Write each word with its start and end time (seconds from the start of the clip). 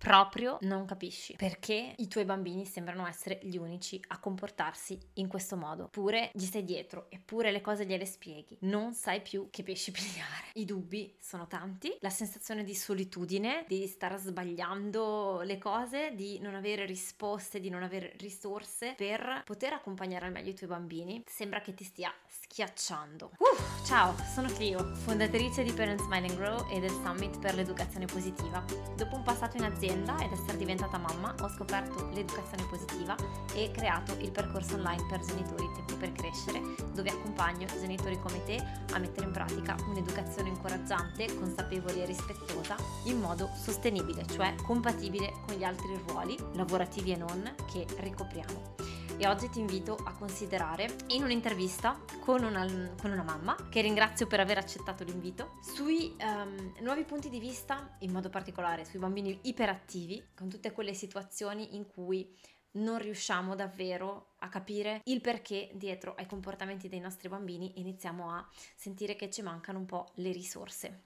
proprio 0.00 0.56
non 0.62 0.86
capisci 0.86 1.34
perché 1.36 1.94
i 1.94 2.08
tuoi 2.08 2.24
bambini 2.24 2.64
sembrano 2.64 3.06
essere 3.06 3.38
gli 3.42 3.58
unici 3.58 4.02
a 4.08 4.18
comportarsi 4.18 4.98
in 5.14 5.28
questo 5.28 5.56
modo. 5.56 5.84
Eppure 5.84 6.30
gli 6.32 6.44
stai 6.44 6.64
dietro, 6.64 7.06
eppure 7.10 7.52
le 7.52 7.60
cose 7.60 7.84
gliele 7.84 8.06
spieghi. 8.06 8.56
Non 8.60 8.94
sai 8.94 9.20
più 9.20 9.48
che 9.50 9.62
pesci 9.62 9.90
pigliare. 9.92 10.46
I 10.54 10.64
dubbi 10.64 11.14
sono 11.20 11.46
tanti, 11.46 11.94
la 12.00 12.08
sensazione 12.08 12.64
di 12.64 12.74
solitudine, 12.74 13.66
di 13.68 13.86
star 13.86 14.18
sbagliando 14.18 15.42
le 15.42 15.58
cose, 15.58 16.14
di 16.14 16.38
non 16.40 16.54
avere 16.54 16.86
risposte, 16.86 17.60
di 17.60 17.68
non 17.68 17.82
avere 17.82 18.14
risorse 18.16 18.94
per 18.96 19.42
poter 19.44 19.74
accompagnare 19.74 20.24
al 20.24 20.32
meglio 20.32 20.50
i 20.50 20.54
tuoi 20.54 20.70
bambini, 20.70 21.22
sembra 21.26 21.60
che 21.60 21.74
ti 21.74 21.84
stia 21.84 22.12
schiacciando. 22.26 23.32
Uh, 23.36 23.84
ciao, 23.86 24.14
sono 24.32 24.48
Clio, 24.48 24.94
fondatrice 24.94 25.62
di 25.62 25.72
Parent 25.72 26.00
Smile 26.00 26.26
and 26.26 26.36
Grow 26.36 26.66
e 26.70 26.80
del 26.80 26.90
Summit 26.90 27.38
per 27.38 27.54
l'educazione 27.54 28.06
positiva. 28.06 28.64
Dopo 28.96 29.16
un 29.16 29.22
passato 29.22 29.58
in 29.58 29.64
azienda 29.64 29.88
azienda 29.90 30.16
ed 30.22 30.32
essere 30.32 30.56
diventata 30.56 30.98
mamma 30.98 31.34
ho 31.40 31.48
scoperto 31.48 32.08
l'educazione 32.12 32.64
positiva 32.68 33.16
e 33.54 33.70
creato 33.72 34.14
il 34.20 34.30
percorso 34.30 34.76
online 34.76 35.04
per 35.08 35.20
genitori 35.24 35.68
Tempo 35.74 35.96
per 35.96 36.12
Crescere, 36.12 36.60
dove 36.94 37.10
accompagno 37.10 37.66
genitori 37.66 38.18
come 38.20 38.42
te 38.44 38.62
a 38.92 38.98
mettere 38.98 39.26
in 39.26 39.32
pratica 39.32 39.76
un'educazione 39.88 40.48
incoraggiante, 40.48 41.34
consapevole 41.34 42.02
e 42.02 42.06
rispettosa 42.06 42.76
in 43.04 43.18
modo 43.18 43.50
sostenibile, 43.54 44.24
cioè 44.26 44.54
compatibile 44.64 45.32
con 45.46 45.56
gli 45.56 45.64
altri 45.64 46.00
ruoli, 46.06 46.36
lavorativi 46.52 47.12
e 47.12 47.16
non, 47.16 47.54
che 47.70 47.86
ricopriamo 47.98 48.99
e 49.20 49.28
oggi 49.28 49.50
ti 49.50 49.60
invito 49.60 49.96
a 49.96 50.14
considerare 50.14 50.96
in 51.08 51.22
un'intervista 51.22 52.02
con 52.20 52.42
una, 52.42 52.66
con 52.98 53.10
una 53.10 53.22
mamma, 53.22 53.54
che 53.68 53.82
ringrazio 53.82 54.26
per 54.26 54.40
aver 54.40 54.56
accettato 54.56 55.04
l'invito, 55.04 55.58
sui 55.60 56.16
um, 56.18 56.72
nuovi 56.80 57.04
punti 57.04 57.28
di 57.28 57.38
vista, 57.38 57.96
in 57.98 58.12
modo 58.12 58.30
particolare 58.30 58.86
sui 58.86 58.98
bambini 58.98 59.38
iperattivi, 59.42 60.30
con 60.34 60.48
tutte 60.48 60.72
quelle 60.72 60.94
situazioni 60.94 61.76
in 61.76 61.86
cui 61.86 62.34
non 62.72 62.98
riusciamo 62.98 63.54
davvero 63.54 64.36
a 64.38 64.48
capire 64.48 65.02
il 65.04 65.20
perché 65.20 65.68
dietro 65.74 66.14
ai 66.16 66.24
comportamenti 66.24 66.88
dei 66.88 67.00
nostri 67.00 67.28
bambini 67.28 67.78
iniziamo 67.78 68.32
a 68.32 68.48
sentire 68.74 69.16
che 69.16 69.28
ci 69.28 69.42
mancano 69.42 69.80
un 69.80 69.86
po' 69.86 70.12
le 70.14 70.32
risorse. 70.32 71.02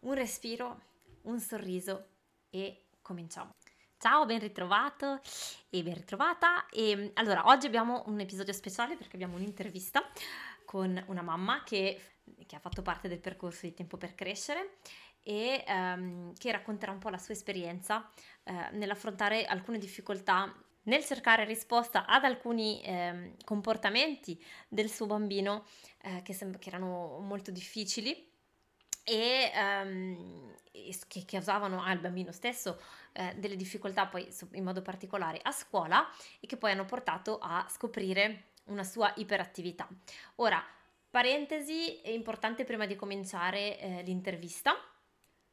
Un 0.00 0.12
respiro, 0.12 0.82
un 1.22 1.40
sorriso 1.40 2.08
e 2.50 2.88
cominciamo. 3.00 3.54
Ciao, 4.02 4.24
ben 4.24 4.38
ritrovato 4.38 5.20
e 5.68 5.82
ben 5.82 5.92
ritrovata. 5.92 6.66
E 6.70 7.10
allora, 7.16 7.46
oggi 7.48 7.66
abbiamo 7.66 8.02
un 8.06 8.18
episodio 8.18 8.54
speciale 8.54 8.96
perché 8.96 9.16
abbiamo 9.16 9.36
un'intervista 9.36 10.02
con 10.64 11.04
una 11.08 11.20
mamma 11.20 11.62
che, 11.64 12.00
che 12.46 12.56
ha 12.56 12.60
fatto 12.60 12.80
parte 12.80 13.08
del 13.08 13.20
percorso 13.20 13.66
di 13.66 13.74
Tempo 13.74 13.98
per 13.98 14.14
Crescere 14.14 14.78
e 15.22 15.62
um, 15.68 16.32
che 16.32 16.50
racconterà 16.50 16.92
un 16.92 16.98
po' 16.98 17.10
la 17.10 17.18
sua 17.18 17.34
esperienza 17.34 18.10
uh, 18.44 18.74
nell'affrontare 18.74 19.44
alcune 19.44 19.76
difficoltà 19.76 20.50
nel 20.84 21.04
cercare 21.04 21.44
risposta 21.44 22.06
ad 22.06 22.24
alcuni 22.24 22.80
eh, 22.80 23.34
comportamenti 23.44 24.42
del 24.66 24.88
suo 24.88 25.04
bambino 25.04 25.66
eh, 26.02 26.22
che, 26.22 26.32
sem- 26.32 26.58
che, 26.58 26.70
erano 26.70 27.18
molto 27.20 27.50
difficili 27.50 28.29
e 29.04 29.50
um, 29.54 30.54
che 31.08 31.24
causavano 31.24 31.82
al 31.82 31.98
bambino 31.98 32.32
stesso 32.32 32.80
eh, 33.12 33.34
delle 33.36 33.56
difficoltà 33.56 34.06
poi 34.06 34.28
in 34.52 34.64
modo 34.64 34.82
particolare 34.82 35.40
a 35.42 35.52
scuola 35.52 36.08
e 36.38 36.46
che 36.46 36.56
poi 36.56 36.72
hanno 36.72 36.84
portato 36.84 37.38
a 37.40 37.66
scoprire 37.68 38.50
una 38.64 38.84
sua 38.84 39.12
iperattività. 39.16 39.88
Ora, 40.36 40.64
parentesi, 41.10 42.00
è 42.00 42.10
importante 42.10 42.64
prima 42.64 42.86
di 42.86 42.96
cominciare 42.96 43.78
eh, 43.78 44.02
l'intervista. 44.02 44.74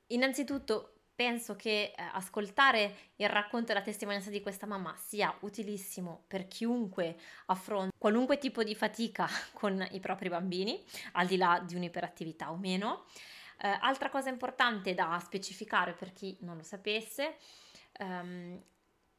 Innanzitutto 0.07 0.93
penso 1.17 1.55
che 1.55 1.93
eh, 1.97 2.03
ascoltare 2.13 2.95
il 3.15 3.27
racconto 3.27 3.71
e 3.71 3.73
la 3.73 3.81
testimonianza 3.81 4.29
di 4.29 4.39
questa 4.39 4.67
mamma 4.67 4.95
sia 4.97 5.35
utilissimo 5.39 6.25
per 6.27 6.47
chiunque 6.47 7.17
affronti 7.47 7.95
qualunque 7.97 8.37
tipo 8.37 8.63
di 8.63 8.75
fatica 8.75 9.27
con 9.53 9.85
i 9.91 9.99
propri 9.99 10.29
bambini, 10.29 10.81
al 11.13 11.25
di 11.25 11.37
là 11.37 11.61
di 11.65 11.75
un'iperattività 11.75 12.51
o 12.51 12.55
meno. 12.55 13.05
Eh, 13.59 13.77
altra 13.81 14.09
cosa 14.09 14.29
importante 14.29 14.93
da 14.93 15.19
specificare 15.23 15.93
per 15.93 16.13
chi 16.13 16.37
non 16.41 16.57
lo 16.57 16.63
sapesse, 16.63 17.37
um, 17.99 18.61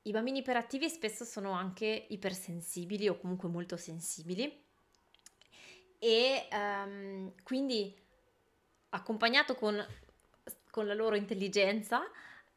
i 0.02 0.10
bambini 0.12 0.38
iperattivi 0.38 0.88
spesso 0.88 1.24
sono 1.24 1.50
anche 1.50 2.06
ipersensibili 2.08 3.08
o 3.08 3.18
comunque 3.18 3.48
molto 3.48 3.76
sensibili 3.76 4.64
e 5.98 6.48
um, 6.52 7.32
quindi 7.42 7.94
accompagnato 8.90 9.56
con, 9.56 9.84
con, 10.70 10.86
la 10.86 10.94
loro 10.94 11.16
intelligenza 11.16 12.00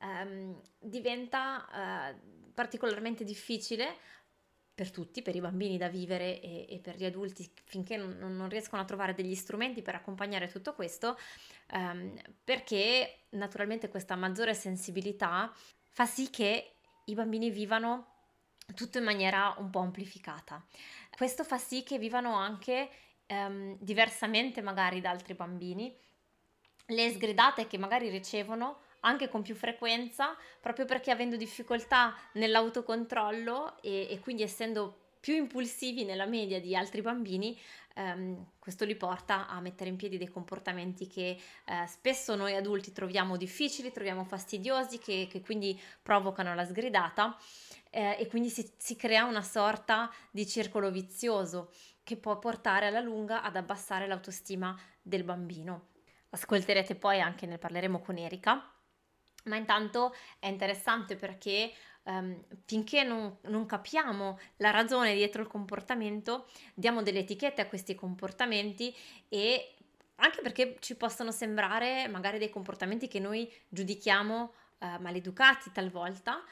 um, 0.02 0.62
diventa 0.80 2.14
uh, 2.14 2.52
particolarmente 2.54 3.24
difficile 3.24 3.98
per 4.82 4.90
tutti, 4.90 5.22
per 5.22 5.36
i 5.36 5.42
bambini 5.42 5.78
da 5.78 5.90
vivere 5.90 6.42
e, 6.42 6.66
e 6.68 6.80
per 6.80 6.96
gli 6.96 7.06
adulti 7.06 7.48
finché 7.66 7.98
non, 7.98 8.18
non, 8.18 8.50
riescono 8.50 8.82
a 8.82 8.86
trovare 8.86 9.14
degli 9.14 9.36
strumenti 9.36 9.84
per 9.84 9.94
accompagnare 9.94 10.48
tutto 10.48 10.74
questo, 10.74 11.20
um, 11.74 12.20
perché 12.44 13.26
naturalmente 13.30 13.90
questa 13.90 14.16
maggiore 14.16 14.56
sensibilità 14.56 15.54
fa 15.88 16.08
sì 16.08 16.32
che 16.32 16.72
i 17.06 17.14
bambini 17.14 17.52
vivano 17.52 18.08
tutto 18.74 18.98
in 18.98 19.04
maniera 19.04 19.54
un 19.60 19.70
po' 19.70 19.82
amplificata. 19.82 20.66
Questo 21.16 21.44
fa 21.44 21.60
sì 21.60 21.84
che 21.84 22.00
vivano 22.00 22.34
anche 22.34 22.90
um, 23.28 23.78
diversamente 23.80 24.62
magari 24.62 25.00
da 25.00 25.12
altri 25.12 25.36
bambini, 25.36 25.96
le 26.88 27.10
sgridate 27.12 27.68
che 27.68 27.78
magari 27.78 28.10
ricevono 28.10 28.80
anche 29.02 29.30
con 29.30 29.42
più 29.42 29.56
frequenza, 29.56 30.36
proprio 30.60 30.86
perché 30.86 31.12
avendo 31.12 31.36
difficoltà 31.36 32.16
nell'autocontrollo 32.34 33.82
e, 33.82 34.08
e 34.10 34.20
quindi 34.20 34.44
essendo 34.44 34.98
più 35.22 35.36
impulsivi 35.36 36.04
nella 36.04 36.26
media 36.26 36.60
di 36.60 36.76
altri 36.76 37.02
bambini, 37.02 37.58
ehm, 37.94 38.54
questo 38.58 38.86
li 38.86 38.96
porta 38.96 39.48
a 39.48 39.62
mettere 39.62 39.90
in 39.90 39.96
piedi 39.96 40.18
dei 40.18 40.28
comportamenti 40.28 41.08
che 41.08 41.38
eh, 41.66 41.88
spesso 41.88 42.36
noi 42.36 42.56
adulti 42.56 42.92
troviamo 42.92 43.38
difficili, 43.38 43.92
troviamo 43.92 44.24
fastidiosi, 44.24 44.98
che, 44.98 45.28
che 45.30 45.42
quindi 45.42 45.80
provocano 46.02 46.56
la 46.56 46.66
sgridata 46.66 47.38
eh, 47.92 48.18
e 48.20 48.28
quindi 48.28 48.50
si, 48.50 48.68
si 48.78 48.96
crea 48.96 49.26
una 49.26 49.44
sorta 49.44 50.12
di 50.32 50.48
circolo 50.48 50.90
vizioso 50.90 51.72
che 52.04 52.18
può 52.18 52.40
portare 52.40 52.88
alla 52.88 53.00
lunga 53.00 53.44
ad 53.44 53.56
abbassare 53.56 54.08
l'autostima 54.08 54.78
del 55.02 55.24
bambino. 55.24 55.90
Ascolterete 56.32 56.96
poi 56.96 57.22
anche, 57.22 57.46
ne 57.46 57.60
parleremo 57.60 58.00
con 58.00 58.18
Erika, 58.18 58.71
ma 59.44 59.56
intanto 59.56 60.14
è 60.40 60.48
interessante 60.48 61.16
perché 61.16 61.72
um, 62.04 62.44
finché 62.66 63.04
non, 63.04 63.38
non, 63.44 63.66
capiamo 63.66 64.40
la 64.58 64.72
ragione 64.72 65.14
dietro 65.14 65.42
il 65.42 65.48
comportamento, 65.48 66.48
diamo 66.74 67.02
delle 67.02 67.20
etichette 67.20 67.62
a 67.62 67.68
questi 67.68 67.96
comportamenti 67.96 68.96
e 69.30 69.76
anche 70.16 70.42
perché 70.42 70.78
ci 70.80 70.96
possono 70.96 71.32
sembrare 71.32 72.08
magari 72.08 72.38
dei 72.38 72.50
comportamenti 72.50 73.08
che 73.08 73.20
noi 73.20 73.52
giudichiamo 73.70 74.54
uh, 74.80 74.86
maleducati 75.00 75.72
talvolta, 75.72 76.44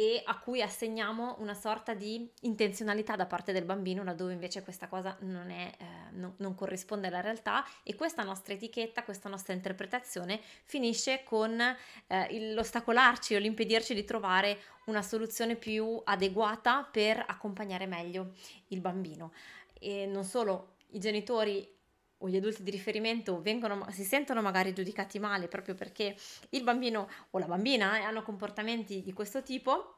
e 0.00 0.22
a 0.24 0.38
cui 0.38 0.62
assegniamo 0.62 1.36
una 1.40 1.52
sorta 1.52 1.92
di 1.92 2.26
intenzionalità 2.40 3.16
da 3.16 3.26
parte 3.26 3.52
del 3.52 3.66
bambino, 3.66 4.02
laddove 4.02 4.32
invece 4.32 4.62
questa 4.62 4.88
cosa 4.88 5.14
non, 5.20 5.50
è, 5.50 5.70
eh, 5.78 5.84
non, 6.12 6.32
non 6.38 6.54
corrisponde 6.54 7.08
alla 7.08 7.20
realtà 7.20 7.66
e 7.82 7.94
questa 7.94 8.22
nostra 8.22 8.54
etichetta, 8.54 9.02
questa 9.02 9.28
nostra 9.28 9.52
interpretazione 9.52 10.40
finisce 10.64 11.22
con 11.22 11.60
eh, 11.60 12.52
l'ostacolarci 12.54 13.34
o 13.34 13.38
l'impedirci 13.38 13.92
di 13.92 14.04
trovare 14.04 14.60
una 14.86 15.02
soluzione 15.02 15.54
più 15.54 16.00
adeguata 16.02 16.88
per 16.90 17.22
accompagnare 17.28 17.84
meglio 17.84 18.32
il 18.68 18.80
bambino. 18.80 19.34
E 19.78 20.06
non 20.06 20.24
solo 20.24 20.76
i 20.92 20.98
genitori 20.98 21.76
o 22.22 22.28
gli 22.28 22.36
adulti 22.36 22.62
di 22.62 22.70
riferimento 22.70 23.40
vengono, 23.40 23.86
si 23.90 24.04
sentono 24.04 24.42
magari 24.42 24.72
giudicati 24.72 25.18
male 25.18 25.48
proprio 25.48 25.74
perché 25.74 26.16
il 26.50 26.62
bambino 26.62 27.08
o 27.30 27.38
la 27.38 27.46
bambina 27.46 27.98
eh, 27.98 28.02
hanno 28.02 28.22
comportamenti 28.22 29.02
di 29.02 29.12
questo 29.12 29.42
tipo 29.42 29.96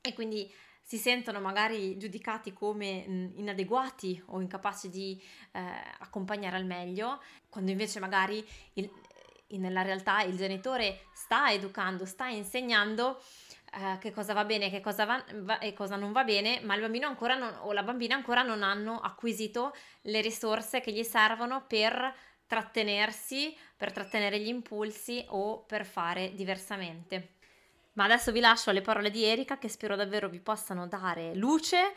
e 0.00 0.12
quindi 0.14 0.52
si 0.82 0.98
sentono 0.98 1.40
magari 1.40 1.96
giudicati 1.96 2.52
come 2.52 3.06
mh, 3.06 3.32
inadeguati 3.36 4.22
o 4.26 4.40
incapaci 4.40 4.88
di 4.88 5.22
eh, 5.52 5.60
accompagnare 5.98 6.56
al 6.56 6.64
meglio, 6.64 7.22
quando 7.48 7.70
invece 7.70 8.00
magari 8.00 8.44
il, 8.74 8.90
nella 9.58 9.82
realtà 9.82 10.22
il 10.22 10.36
genitore 10.36 11.06
sta 11.12 11.52
educando, 11.52 12.04
sta 12.04 12.28
insegnando 12.28 13.22
eh, 13.74 13.98
che 13.98 14.12
cosa 14.12 14.34
va 14.34 14.44
bene 14.44 14.68
che 14.68 14.80
cosa 14.80 15.06
va, 15.06 15.24
va, 15.36 15.58
e 15.58 15.72
cosa 15.72 15.96
non 15.96 16.12
va 16.12 16.24
bene, 16.24 16.60
ma 16.62 16.74
il 16.74 16.82
bambino 16.82 17.06
ancora 17.06 17.36
non, 17.36 17.54
o 17.62 17.72
la 17.72 17.82
bambina 17.82 18.14
ancora 18.14 18.42
non 18.42 18.62
hanno 18.62 19.00
acquisito 19.00 19.74
le 20.02 20.20
risorse 20.20 20.80
che 20.80 20.92
gli 20.92 21.02
servono 21.02 21.64
per 21.66 22.14
trattenersi, 22.46 23.56
per 23.74 23.92
trattenere 23.92 24.38
gli 24.38 24.48
impulsi 24.48 25.24
o 25.28 25.62
per 25.62 25.86
fare 25.86 26.34
diversamente. 26.34 27.36
Ma 27.94 28.04
adesso 28.04 28.30
vi 28.30 28.40
lascio 28.40 28.68
alle 28.68 28.82
parole 28.82 29.10
di 29.10 29.24
Erika 29.24 29.56
che 29.56 29.68
spero 29.68 29.96
davvero 29.96 30.28
vi 30.28 30.40
possano 30.40 30.86
dare 30.86 31.34
luce, 31.34 31.94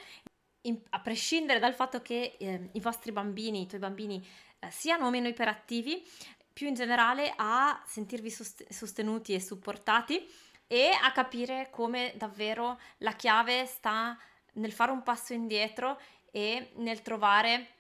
in, 0.62 0.80
a 0.92 1.00
prescindere 1.02 1.60
dal 1.60 1.74
fatto 1.74 2.02
che 2.02 2.38
eh, 2.40 2.70
i 2.72 2.80
vostri 2.80 3.12
bambini, 3.12 3.64
i 3.64 3.68
tuoi 3.68 3.82
bambini 3.82 4.26
eh, 4.60 4.72
siano 4.72 5.08
o 5.08 5.10
meno 5.10 5.28
iperattivi, 5.28 6.08
più 6.54 6.68
in 6.68 6.74
generale 6.74 7.34
a 7.36 7.84
sentirvi 7.86 8.30
sostenuti 8.30 9.34
e 9.34 9.42
supportati 9.42 10.26
e 10.68 10.90
a 11.02 11.12
capire 11.12 11.70
come 11.72 12.14
davvero 12.16 12.80
la 12.98 13.14
chiave 13.14 13.66
sta 13.66 14.18
nel 14.54 14.72
fare 14.72 14.92
un 14.92 15.04
passo 15.04 15.34
indietro 15.34 16.00
e 16.32 16.72
nel 16.76 17.02
trovare 17.02 17.74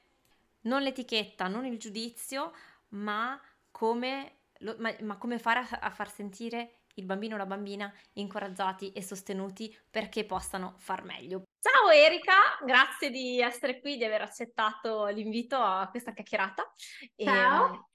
non 0.62 0.82
l'etichetta, 0.82 1.48
non 1.48 1.66
il 1.66 1.78
giudizio, 1.78 2.54
ma 2.90 3.40
come, 3.72 4.40
lo, 4.60 4.76
ma, 4.80 4.94
ma 5.02 5.18
come 5.18 5.40
fare 5.40 5.60
a, 5.60 5.80
a 5.82 5.90
far 5.90 6.12
sentire 6.12 6.80
il 6.96 7.06
bambino 7.06 7.36
o 7.36 7.38
la 7.38 7.46
bambina 7.46 7.94
incoraggiati 8.14 8.92
e 8.94 9.02
sostenuti 9.02 9.76
perché 9.90 10.26
possano 10.26 10.76
far 10.78 11.04
meglio. 11.04 11.44
Ciao 11.60 11.90
Erika, 11.90 12.58
grazie 12.64 13.10
di 13.10 13.42
essere 13.42 13.80
qui, 13.80 13.98
di 13.98 14.06
aver 14.06 14.22
accettato 14.22 15.08
l'invito 15.08 15.58
a 15.58 15.88
questa 15.90 16.14
chiacchierata. 16.14 16.72
Ciao. 17.16 17.90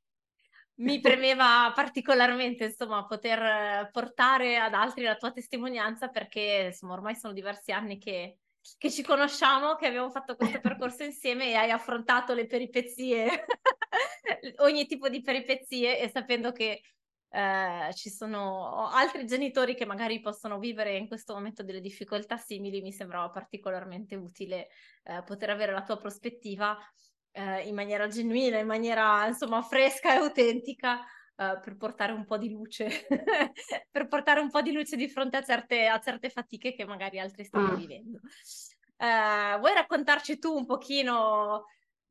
Mi 0.80 1.00
premeva 1.00 1.72
particolarmente 1.74 2.64
insomma 2.64 3.04
poter 3.06 3.88
portare 3.90 4.58
ad 4.58 4.74
altri 4.74 5.04
la 5.04 5.16
tua 5.16 5.32
testimonianza 5.32 6.08
perché 6.08 6.66
insomma 6.68 6.94
ormai 6.94 7.14
sono 7.14 7.32
diversi 7.32 7.72
anni 7.72 7.98
che, 7.98 8.38
che 8.78 8.90
ci 8.90 9.02
conosciamo, 9.02 9.74
che 9.76 9.86
abbiamo 9.86 10.10
fatto 10.10 10.36
questo 10.36 10.60
percorso 10.60 11.02
insieme 11.02 11.50
e 11.50 11.54
hai 11.54 11.70
affrontato 11.70 12.34
le 12.34 12.46
peripezie, 12.46 13.44
ogni 14.58 14.86
tipo 14.86 15.08
di 15.08 15.22
peripezie 15.22 15.98
e 16.00 16.08
sapendo 16.08 16.52
che 16.52 16.82
eh, 17.32 17.90
ci 17.94 18.10
sono 18.10 18.88
altri 18.88 19.24
genitori 19.26 19.74
che 19.74 19.86
magari 19.86 20.20
possono 20.20 20.58
vivere 20.58 20.96
in 20.96 21.06
questo 21.06 21.34
momento 21.34 21.62
delle 21.62 21.80
difficoltà 21.80 22.36
simili, 22.36 22.80
mi 22.80 22.92
sembrava 22.92 23.30
particolarmente 23.30 24.16
utile 24.16 24.68
eh, 25.04 25.22
poter 25.24 25.50
avere 25.50 25.72
la 25.72 25.82
tua 25.82 25.96
prospettiva 25.96 26.76
eh, 27.32 27.66
in 27.68 27.74
maniera 27.74 28.08
genuina, 28.08 28.58
in 28.58 28.66
maniera 28.66 29.26
insomma 29.26 29.62
fresca 29.62 30.12
e 30.14 30.18
autentica. 30.18 31.04
Uh, 31.40 31.58
per 31.58 31.78
portare 31.78 32.12
un 32.12 32.26
po' 32.26 32.36
di 32.36 32.50
luce, 32.50 33.06
per 33.90 34.08
portare 34.08 34.40
un 34.40 34.50
po' 34.50 34.60
di 34.60 34.72
luce 34.72 34.94
di 34.94 35.08
fronte 35.08 35.38
a 35.38 35.42
certe, 35.42 35.86
a 35.86 35.98
certe 35.98 36.28
fatiche 36.28 36.74
che 36.74 36.84
magari 36.84 37.18
altri 37.18 37.44
stanno 37.44 37.72
mm. 37.72 37.76
vivendo. 37.76 38.20
Uh, 38.98 39.58
vuoi 39.58 39.72
raccontarci 39.72 40.38
tu 40.38 40.54
un 40.54 40.66
pochino 40.66 41.64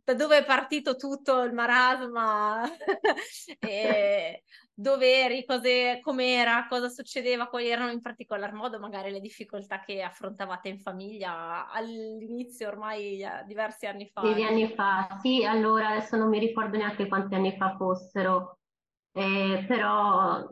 da 0.10 0.16
dove 0.16 0.40
è 0.40 0.46
partito 0.46 0.96
tutto 0.96 1.44
il 1.44 1.54
marasma, 1.54 2.64
dove 4.74 5.24
eri, 5.24 5.46
cose, 5.46 6.00
com'era, 6.02 6.66
cosa 6.68 6.90
succedeva, 6.90 7.48
quali 7.48 7.68
erano 7.68 7.92
in 7.92 8.02
particolar 8.02 8.54
modo 8.54 8.80
magari 8.80 9.12
le 9.12 9.20
difficoltà 9.20 9.82
che 9.82 10.02
affrontavate 10.02 10.70
in 10.70 10.80
famiglia 10.80 11.70
all'inizio, 11.70 12.70
ormai 12.70 13.24
diversi 13.46 13.86
anni 13.86 14.10
fa. 14.12 14.22
Dieci 14.22 14.44
anni 14.44 14.74
fa, 14.74 15.20
sì, 15.22 15.46
allora 15.46 15.90
adesso 15.90 16.18
non 16.18 16.30
mi 16.30 16.40
ricordo 16.40 16.78
neanche 16.78 17.08
quanti 17.08 17.36
anni 17.36 17.56
fa 17.56 17.76
fossero, 17.78 18.58
eh, 19.12 19.64
però 19.68 20.44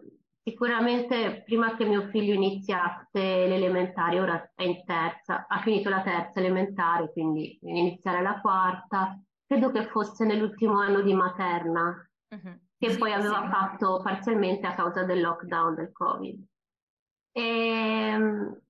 sicuramente 0.44 1.42
prima 1.44 1.76
che 1.76 1.86
mio 1.86 2.10
figlio 2.10 2.34
iniziasse 2.34 3.48
l'elementare, 3.48 4.20
ora 4.20 4.52
è 4.54 4.64
in 4.64 4.84
terza, 4.86 5.48
ha 5.48 5.60
finito 5.62 5.90
la 5.90 6.04
terza 6.04 6.40
elementare, 6.40 7.12
quindi 7.12 7.58
iniziare 7.64 8.22
la 8.22 8.40
quarta, 8.40 9.20
credo 9.48 9.72
che 9.72 9.88
fosse 9.88 10.26
nell'ultimo 10.26 10.80
anno 10.80 11.02
di 11.02 11.14
materna, 11.14 12.10
uh-huh. 12.30 12.60
che 12.78 12.92
sì, 12.92 12.98
poi 12.98 13.14
aveva 13.14 13.42
sì. 13.44 13.48
fatto 13.48 14.02
parzialmente 14.04 14.68
a 14.68 14.76
causa 14.76 15.04
del 15.04 15.22
lockdown 15.22 15.74
del 15.74 15.92
Covid. 15.94 16.46
E, 17.32 17.42
ehm, 17.42 18.62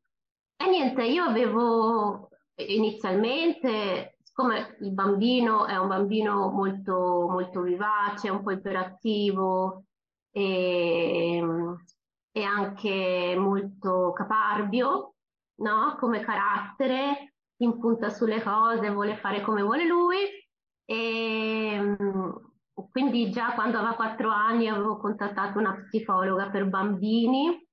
e 0.56 0.70
niente, 0.70 1.04
io 1.04 1.24
avevo 1.24 2.30
inizialmente, 2.56 4.18
siccome 4.22 4.78
il 4.82 4.92
bambino 4.92 5.66
è 5.66 5.78
un 5.78 5.88
bambino 5.88 6.50
molto, 6.50 7.28
molto 7.30 7.62
vivace, 7.62 8.30
un 8.30 8.44
po' 8.44 8.52
iperattivo 8.52 9.86
e, 10.32 11.44
e 12.32 12.44
anche 12.44 13.36
molto 13.38 14.12
caparbio, 14.14 15.16
no? 15.62 15.96
Come 16.00 16.20
carattere, 16.20 17.34
impunta 17.58 18.10
sulle 18.10 18.44
cose, 18.44 18.92
vuole 18.92 19.18
fare 19.18 19.42
come 19.42 19.64
vuole 19.64 19.86
lui, 19.86 20.18
e 20.90 21.74
ehm, 21.74 22.52
quindi 22.92 23.30
già 23.30 23.54
quando 23.54 23.78
aveva 23.78 23.96
quattro 23.96 24.30
anni 24.30 24.68
avevo 24.68 24.98
contattato 24.98 25.60
una 25.60 25.84
psicologa 25.88 26.50
per 26.50 26.70
bambini 26.70 27.68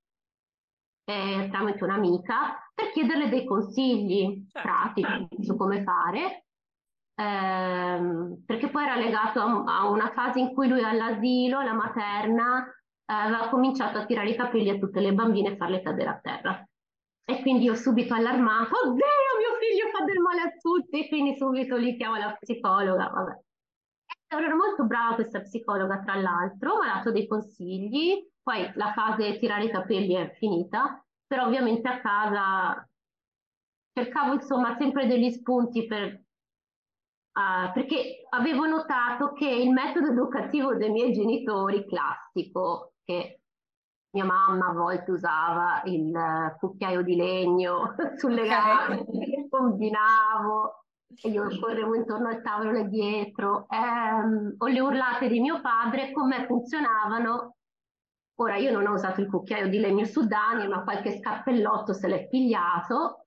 eh, 1.05 1.49
tramite 1.51 1.85
un'amica 1.85 2.71
per 2.75 2.91
chiederle 2.91 3.29
dei 3.29 3.45
consigli 3.45 4.47
certo. 4.51 4.69
pratici 4.69 5.45
su 5.45 5.57
come 5.57 5.83
fare, 5.83 6.47
ehm, 7.15 8.43
perché 8.45 8.69
poi 8.69 8.85
era 8.85 8.97
legato 8.97 9.41
a, 9.41 9.63
a, 9.65 9.89
una 9.89 10.11
fase 10.13 10.41
in 10.41 10.53
cui 10.53 10.67
lui 10.67 10.83
all'asilo, 10.83 11.61
la 11.61 11.75
materna, 11.75 12.65
eh, 12.67 13.13
aveva 13.13 13.49
cominciato 13.49 13.99
a 13.99 14.07
tirare 14.07 14.31
i 14.31 14.37
capelli 14.37 14.71
a 14.71 14.79
tutte 14.79 15.01
le 15.01 15.13
bambine 15.13 15.53
e 15.53 15.57
farle 15.57 15.83
cadere 15.83 16.09
a 16.09 16.19
terra. 16.21 16.69
E 17.27 17.41
quindi 17.41 17.69
ho 17.71 17.75
subito 17.75 18.13
allarmato, 18.13 18.77
oddio 18.85 18.93
mio 18.95 19.57
figlio 19.59 19.89
fa 19.91 20.05
del 20.05 20.19
male 20.19 20.41
a 20.43 20.51
tutti, 20.61 21.09
quindi 21.09 21.37
subito 21.37 21.77
lì 21.77 21.97
chiamo 21.97 22.17
la 22.17 22.37
psicologa, 22.39 23.09
vabbè. 23.09 23.43
Era 24.29 24.55
molto 24.55 24.85
brava 24.85 25.15
questa 25.15 25.41
psicologa 25.41 26.01
tra 26.01 26.17
l'altro, 26.17 26.79
mi 26.79 26.89
ha 26.89 26.95
dato 26.97 27.13
dei 27.13 27.27
consigli, 27.27 28.29
poi 28.43 28.71
la 28.75 28.93
fase 28.93 29.39
tirare 29.39 29.65
i 29.65 29.71
capelli 29.71 30.15
è 30.15 30.35
finita, 30.35 31.03
però 31.27 31.47
ovviamente 31.47 31.89
a 31.89 32.01
casa 32.01 32.89
cercavo 33.93 34.35
insomma 34.35 34.77
sempre 34.77 35.07
degli 35.07 35.31
spunti 35.31 35.87
per 35.87 36.23
Uh, 37.35 37.73
perché 37.73 38.25
avevo 38.29 38.65
notato 38.65 39.33
che 39.33 39.49
il 39.49 39.71
metodo 39.71 40.13
educativo 40.13 40.77
dei 40.77 40.89
miei 40.89 41.11
genitori, 41.13 41.85
classico, 41.85 42.93
che 43.03 43.41
mia 44.15 44.25
mamma 44.25 44.69
a 44.69 44.73
volte 44.73 45.11
usava 45.11 45.83
il 45.87 46.13
cucchiaio 46.59 47.03
di 47.03 47.17
legno 47.17 47.95
sulle 48.17 48.43
okay. 48.43 48.49
gambe, 48.49 49.49
combinavo, 49.51 50.85
e 51.21 51.29
io 51.29 51.49
correvo 51.61 51.95
intorno 51.95 52.29
al 52.29 52.41
tavolo 52.41 52.71
là 52.71 52.83
dietro, 52.83 53.67
ehm, 53.69 54.55
o 54.59 54.67
le 54.67 54.81
urlate 54.81 55.29
di 55.29 55.41
mio 55.41 55.61
padre, 55.61 56.13
come 56.13 56.47
funzionavano. 56.47 57.57
Ora 58.37 58.57
io 58.57 58.73
non 58.73 58.87
ho 58.87 58.95
usato 58.95 59.21
il 59.21 59.29
cucchiaio 59.29 59.69
di 59.69 59.79
legno 59.79 60.05
su 60.05 60.27
Dani, 60.27 60.67
ma 60.69 60.83
qualche 60.83 61.19
scappellotto 61.19 61.93
se 61.93 62.09
l'è 62.09 62.27
pigliato 62.29 63.25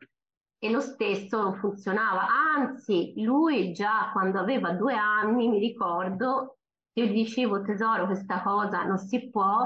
e 0.58 0.70
lo 0.70 0.80
stesso 0.80 1.42
non 1.42 1.56
funzionava. 1.56 2.28
Anzi, 2.56 3.14
lui 3.24 3.74
già 3.74 4.10
quando 4.12 4.40
aveva 4.40 4.72
due 4.72 4.96
anni, 4.96 5.50
mi 5.50 5.60
ricordo, 5.60 6.58
io 6.94 7.06
gli 7.06 7.14
dicevo 7.14 7.62
tesoro, 7.62 8.06
questa 8.06 8.42
cosa 8.42 8.84
non 8.84 8.98
si 8.98 9.30
può, 9.30 9.66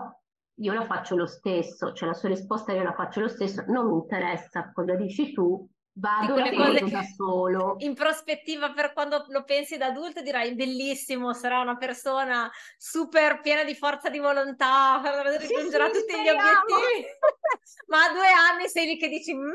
io 0.55 0.73
la 0.73 0.85
faccio 0.85 1.15
lo 1.15 1.25
stesso, 1.25 1.93
cioè 1.93 2.07
la 2.07 2.13
sua 2.13 2.29
risposta 2.29 2.73
io 2.73 2.83
la 2.83 2.93
faccio 2.93 3.21
lo 3.21 3.27
stesso, 3.27 3.63
non 3.67 3.87
mi 3.87 3.93
interessa 3.93 4.71
cosa 4.73 4.95
dici 4.95 5.31
tu, 5.33 5.67
vado 5.93 6.35
e 6.37 6.55
cose 6.55 6.89
da 6.89 7.03
solo. 7.03 7.75
In 7.79 7.93
prospettiva 7.93 8.71
per 8.71 8.93
quando 8.93 9.25
lo 9.29 9.43
pensi 9.43 9.77
da 9.77 9.87
adulto 9.87 10.21
dirai 10.21 10.53
bellissimo, 10.53 11.33
sarà 11.33 11.59
una 11.61 11.77
persona 11.77 12.49
super 12.77 13.41
piena 13.41 13.63
di 13.63 13.75
forza 13.75 14.09
di 14.09 14.19
volontà, 14.19 15.01
raggiungerà 15.03 15.87
sì, 15.87 15.93
sì, 15.93 15.99
tutti 15.99 16.13
speriamo. 16.13 16.39
gli 16.39 16.73
obiettivi, 16.73 17.07
ma 17.87 18.05
a 18.05 18.13
due 18.13 18.31
anni 18.31 18.67
sei 18.67 18.85
lì 18.87 18.97
che 18.97 19.09
dici... 19.09 19.33
Mm. 19.35 19.49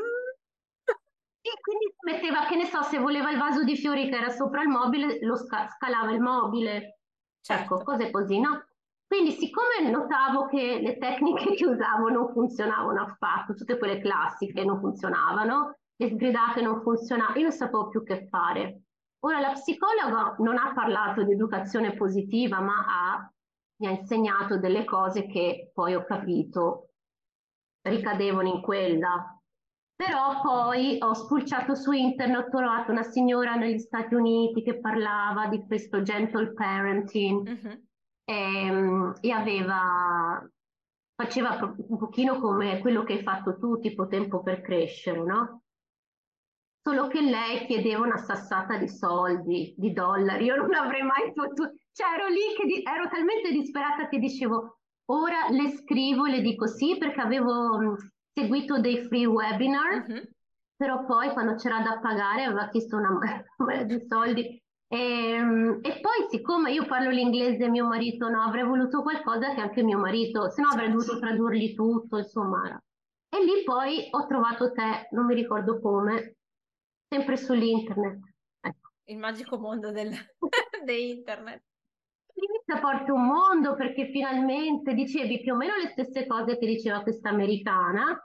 E 1.47 1.61
quindi 1.61 1.95
metteva, 2.01 2.45
che 2.47 2.57
ne 2.57 2.67
so, 2.67 2.83
se 2.83 2.99
voleva 2.99 3.31
il 3.31 3.39
vaso 3.39 3.63
di 3.63 3.77
fiori 3.77 4.09
che 4.09 4.17
era 4.17 4.31
sopra 4.31 4.63
il 4.63 4.69
mobile, 4.69 5.21
lo 5.21 5.37
sca- 5.37 5.69
scalava 5.69 6.11
il 6.11 6.21
mobile. 6.21 6.77
Ecco, 6.77 6.97
certo. 7.41 7.63
Ecco, 7.63 7.85
cose 7.85 8.11
così, 8.11 8.41
no? 8.41 8.67
Quindi 9.07 9.31
siccome 9.33 9.89
notavo 9.89 10.47
che 10.47 10.81
le 10.83 10.99
tecniche 10.99 11.55
che 11.55 11.67
usavo 11.67 12.09
non 12.09 12.33
funzionavano 12.33 13.03
affatto, 13.03 13.55
tutte 13.55 13.79
quelle 13.79 14.01
classiche 14.01 14.65
non 14.65 14.81
funzionavano, 14.81 15.77
le 15.95 16.09
sgridate 16.09 16.61
non 16.61 16.83
funzionavano, 16.83 17.37
io 17.37 17.43
non 17.45 17.53
sapevo 17.53 17.89
più 17.89 18.03
che 18.03 18.27
fare. 18.29 18.83
Ora 19.21 19.39
la 19.41 19.53
psicologa 19.53 20.35
non 20.39 20.59
ha 20.59 20.73
parlato 20.75 21.23
di 21.23 21.33
educazione 21.33 21.95
positiva, 21.95 22.61
ma 22.61 22.85
ha, 22.87 23.33
mi 23.81 23.87
ha 23.87 23.91
insegnato 23.91 24.59
delle 24.59 24.85
cose 24.85 25.27
che 25.27 25.71
poi 25.73 25.95
ho 25.95 26.05
capito 26.05 26.91
ricadevano 27.83 28.49
in 28.49 28.61
quella. 28.61 29.41
Però 29.95 30.41
poi 30.43 30.99
ho 31.01 31.15
spulciato 31.15 31.75
su 31.75 31.93
internet, 31.93 32.47
ho 32.47 32.51
trovato 32.51 32.91
una 32.91 33.05
signora 33.05 33.55
negli 33.55 33.79
Stati 33.79 34.15
Uniti 34.15 34.63
che 34.63 34.79
parlava 34.81 35.47
di 35.47 35.65
questo 35.65 36.03
gentle 36.03 36.53
parenting. 36.53 37.49
Mm-hmm 37.49 37.86
e, 38.27 38.35
ehm, 38.35 39.15
e 39.21 39.31
aveva, 39.31 40.45
faceva 41.15 41.75
un 41.89 41.97
pochino 41.97 42.41
come 42.41 42.81
quello 42.81 43.05
che 43.05 43.15
hai 43.15 43.23
fatto 43.23 43.57
tu, 43.57 43.79
tipo 43.79 44.09
tempo 44.09 44.43
per 44.43 44.61
crescere, 44.61 45.23
no? 45.23 45.63
Solo 46.83 47.09
che 47.09 47.21
lei 47.21 47.67
chiedeva 47.67 48.05
una 48.05 48.19
sassata 48.19 48.77
di 48.77 48.89
soldi, 48.89 49.75
di 49.77 49.93
dollari, 49.93 50.45
io 50.45 50.57
non 50.57 50.73
avrei 50.75 51.03
mai 51.03 51.33
potuto, 51.33 51.73
cioè 51.93 52.15
ero 52.15 52.29
lì 52.29 52.55
che 52.57 52.67
di... 52.67 52.83
ero 52.85 53.09
talmente 53.09 53.51
disperata 53.51 54.09
che 54.09 54.19
dicevo, 54.19 54.79
ora 55.07 55.49
le 55.51 55.71
scrivo, 55.71 56.27
le 56.27 56.41
dico 56.43 56.67
sì 56.67 56.97
perché 56.99 57.21
avevo 57.21 57.97
seguito 58.33 58.79
dei 58.81 59.05
free 59.07 59.27
webinar, 59.27 60.07
mm-hmm. 60.09 60.23
però 60.77 61.05
poi 61.07 61.33
quando 61.33 61.57
c'era 61.57 61.81
da 61.81 61.99
pagare 61.99 62.45
aveva 62.45 62.69
chiesto 62.69 62.97
una 62.97 63.11
marea 63.59 63.83
di 63.83 64.07
soldi 64.07 64.63
e, 64.97 65.31
ehm, 65.33 65.81
e, 65.83 66.01
poi, 66.01 66.27
siccome 66.31 66.73
io 66.73 66.87
parlo 66.87 67.11
l'inglese 67.11 67.65
e 67.65 67.69
mio 67.69 67.87
marito 67.87 68.29
no, 68.29 68.41
avrei 68.41 68.65
voluto 68.65 69.03
qualcosa 69.03 69.55
che 69.55 69.61
anche 69.61 69.83
mio 69.83 69.99
marito, 69.99 70.49
se 70.49 70.63
no 70.63 70.69
avrei 70.69 70.91
dovuto 70.91 71.19
tradurgli 71.19 71.75
tutto, 71.75 72.19
insomma. 72.19 72.83
E 73.29 73.45
lì 73.45 73.63
poi 73.65 74.09
ho 74.11 74.27
trovato 74.27 74.73
te, 74.73 75.09
non 75.11 75.27
mi 75.27 75.35
ricordo 75.35 75.79
come, 75.81 76.37
sempre 77.09 77.37
sull'internet. 77.37 78.21
Ecco. 78.61 78.91
Il 79.05 79.19
magico 79.19 79.59
mondo 79.59 79.91
del, 79.91 80.11
di 80.85 81.11
internet. 81.11 81.63
Inizia 82.35 82.81
porta 82.81 83.13
un 83.13 83.27
mondo 83.27 83.75
perché 83.75 84.11
finalmente 84.11 84.95
dicevi 84.95 85.41
più 85.41 85.55
o 85.55 85.57
meno 85.57 85.75
le 85.77 85.89
stesse 85.89 86.27
cose 86.27 86.59
che 86.59 86.67
diceva 86.67 87.03
questa 87.03 87.31
americana, 87.31 88.23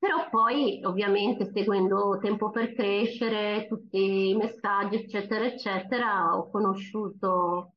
però 0.00 0.30
poi 0.30 0.82
ovviamente 0.82 1.50
seguendo 1.52 2.18
Tempo 2.22 2.50
per 2.50 2.72
Crescere, 2.72 3.66
tutti 3.68 4.30
i 4.30 4.34
messaggi 4.34 4.96
eccetera 4.96 5.44
eccetera, 5.44 6.38
ho 6.38 6.50
conosciuto 6.50 7.74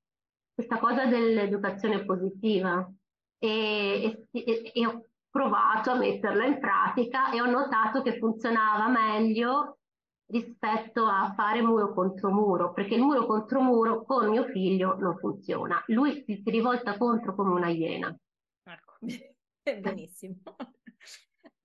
questa 0.54 0.80
cosa 0.80 1.06
dell'educazione 1.06 2.06
positiva 2.06 2.90
e, 3.38 4.28
e, 4.32 4.72
e 4.74 4.88
ho 4.88 5.06
provato 5.30 5.92
a 5.92 5.98
metterla 5.98 6.46
in 6.46 6.60
pratica 6.60 7.30
e 7.32 7.42
ho 7.42 7.46
notato 7.46 8.02
che 8.02 8.18
funzionava 8.18 8.88
meglio 8.88 9.80
rispetto 10.28 11.06
a 11.06 11.34
fare 11.36 11.62
muro 11.62 11.94
contro 11.94 12.32
muro, 12.32 12.72
perché 12.72 12.96
il 12.96 13.02
muro 13.02 13.26
contro 13.26 13.62
muro 13.62 14.06
con 14.06 14.30
mio 14.30 14.46
figlio 14.46 14.96
non 14.96 15.18
funziona. 15.18 15.84
Lui 15.88 16.24
si, 16.26 16.42
si 16.42 16.50
rivolta 16.50 16.98
contro 16.98 17.36
come 17.36 17.52
una 17.52 17.68
iena. 17.68 18.16
Ecco, 18.64 18.94
benissimo. 19.82 20.38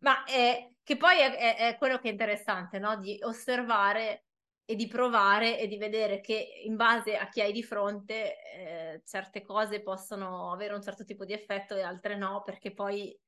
Ma 0.00 0.24
è, 0.24 0.70
che 0.82 0.96
poi 0.96 1.18
è, 1.18 1.34
è, 1.36 1.56
è, 1.56 1.76
quello 1.76 1.98
che 1.98 2.08
è 2.08 2.12
interessante, 2.12 2.78
no? 2.78 2.96
Di 2.98 3.18
osservare 3.22 4.24
e 4.64 4.76
di 4.76 4.86
provare 4.86 5.58
e 5.58 5.66
di 5.66 5.78
vedere 5.78 6.20
che 6.20 6.60
in 6.64 6.76
base 6.76 7.16
a 7.16 7.28
chi 7.28 7.40
hai 7.40 7.52
di 7.52 7.62
fronte 7.62 8.36
eh, 8.42 9.02
certe 9.04 9.42
cose 9.42 9.80
possono 9.80 10.52
avere 10.52 10.74
un 10.74 10.82
certo 10.82 11.04
tipo 11.04 11.24
di 11.24 11.32
effetto 11.32 11.74
e 11.74 11.82
altre 11.82 12.16
no, 12.16 12.42
perché 12.44 12.72
poi 12.72 13.18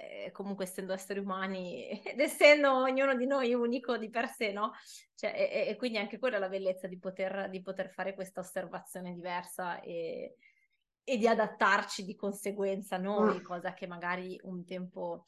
eh, 0.00 0.30
comunque 0.32 0.64
essendo 0.64 0.92
esseri 0.92 1.18
umani 1.18 1.88
ed 2.02 2.18
essendo 2.18 2.72
ognuno 2.72 3.14
di 3.14 3.26
noi 3.26 3.52
unico 3.54 3.96
di 3.98 4.08
per 4.08 4.28
sé, 4.28 4.52
no? 4.52 4.72
Cioè, 5.14 5.32
e, 5.36 5.68
e, 5.68 5.76
quindi 5.76 5.98
anche 5.98 6.18
quella 6.18 6.36
è 6.36 6.40
la 6.40 6.48
bellezza 6.48 6.86
di 6.86 6.98
poter, 6.98 7.48
di 7.50 7.60
poter 7.60 7.90
fare 7.90 8.14
questa 8.14 8.40
osservazione 8.40 9.12
diversa 9.12 9.80
e, 9.80 10.36
e, 11.04 11.16
di 11.18 11.28
adattarci 11.28 12.04
di 12.04 12.14
conseguenza 12.16 12.96
noi, 12.96 13.38
mm. 13.38 13.42
cosa 13.42 13.74
che 13.74 13.86
magari 13.86 14.40
un 14.44 14.64
tempo 14.64 15.26